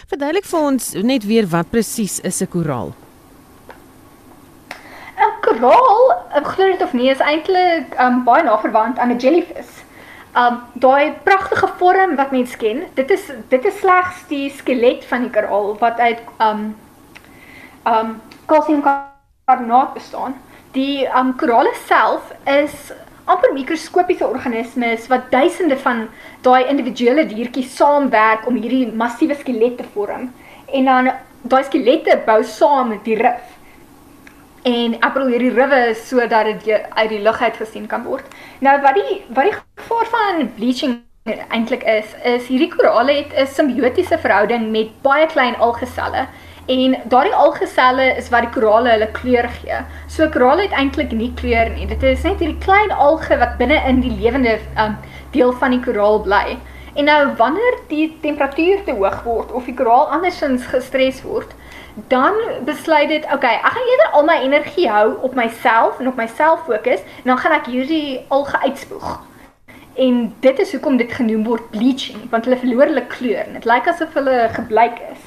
[0.08, 2.92] Verduidelik vir ons net weer wat presies is 'n koraal?
[5.18, 6.02] 'n Koraal,
[6.44, 9.84] glo dit of nie, is eintlik um baie na verwant aan 'n jellyfish.
[10.36, 15.24] Um daai pragtige vorm wat mens ken, dit is dit is slegs die skelet van
[15.24, 16.76] die koraal wat uit um
[17.88, 20.36] um kalsiumkarbonaat bestaan.
[20.72, 22.92] Die um korale self is
[23.24, 26.06] amper mikroskopiese organismes wat duisende van
[26.42, 30.30] daai individuele diertjies saamwerk om hierdie massiewe skelet te vorm.
[30.72, 31.10] En dan
[31.42, 33.57] daai skelette bou saam die rif
[34.68, 38.24] en april hierdie riwe sodat dit uit die lug uit gesien kan word.
[38.64, 40.98] Nou wat die wat die gevaar van bleaching
[41.28, 46.26] eintlik is, is hierdie korale het 'n simbiotiese verhouding met baie klein algeselle
[46.68, 49.78] en daardie algeselle is wat die korale hulle kleur gee.
[50.06, 51.86] So korale het eintlik nie kleur nie.
[51.86, 54.96] Dit is net hierdie klein alge wat binne in die lewende um,
[55.32, 56.58] deel van die koraal bly.
[56.94, 61.54] En nou wanneer die temperatuur te hoog word of die koraal andersins gestres word,
[62.06, 62.34] dan
[62.64, 66.64] besluit dit, okay, ek gaan eerder al my energie hou op myself en op myself
[66.64, 69.08] fokus en dan gaan ek hierdie alge uitspoeg.
[69.98, 73.48] En dit is hoekom dit genoem word bleaching, want hulle verloor hulle kleur.
[73.52, 75.24] Dit lyk asof hulle gebleik is.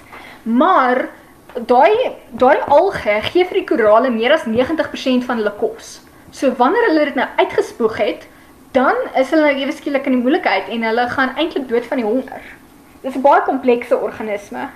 [0.48, 1.10] Maar
[1.68, 6.00] daai daai alge gee vir die korale meer as 90% van hulle kos.
[6.32, 8.28] So wanneer hulle dit nou uitgespoeg het,
[8.72, 12.00] dan is hulle nou ewe skielik in die moeilikheid en hulle gaan eintlik dood van
[12.00, 12.44] die honger.
[13.04, 14.70] Dis 'n baie komplekse organisme.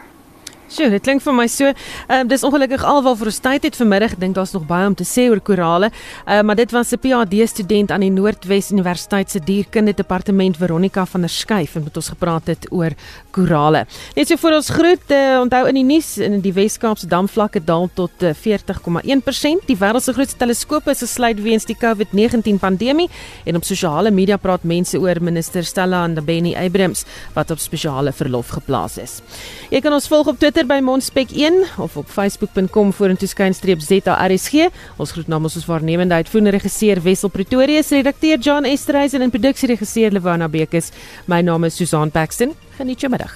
[0.66, 1.70] Sjoe, dit klink vir my so.
[1.70, 4.16] Ehm uh, dis ongelukkig alwaar vir ons tyd het vanmiddag.
[4.16, 5.92] Ek dink daar's nog baie om te sê oor korale.
[6.26, 11.06] Uh, maar dit was 'n PhD student aan die Noordwes Universiteit se dierkunde departement Veronica
[11.06, 12.92] van der Schuyf en met ons gepraat het oor
[13.32, 13.86] korale.
[14.16, 17.90] Net so vir ons groet, uh, onthou in die nuus in die Wes-Kaapse damvlakke daal
[17.94, 19.66] tot uh, 40,1%.
[19.68, 23.10] Die wêreld se grootste teleskope is gesluit weens die COVID-19 pandemie
[23.46, 28.50] en op sosiale media praat mense oor minister Stella Ndabeni Abrams wat op spesiale verlof
[28.50, 29.22] geplaas is.
[29.70, 34.70] Jy kan ons volg op Twitter by Monspek1 of op facebook.com vorentoe skynstreep ZARSG.
[34.96, 40.48] Ons groet namens ons waarnemende uitvoerende regisseur Wessel Pretorius, redakteur John Esterhuizen en produksieregisseur Lewona
[40.48, 40.94] Bekes.
[41.28, 42.56] My naam is Susan Paxton.
[42.78, 43.36] Geniet jou middag.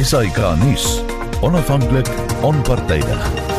[0.00, 1.11] SAK nuus
[1.42, 2.08] onafhanklik
[2.42, 3.51] onpartydig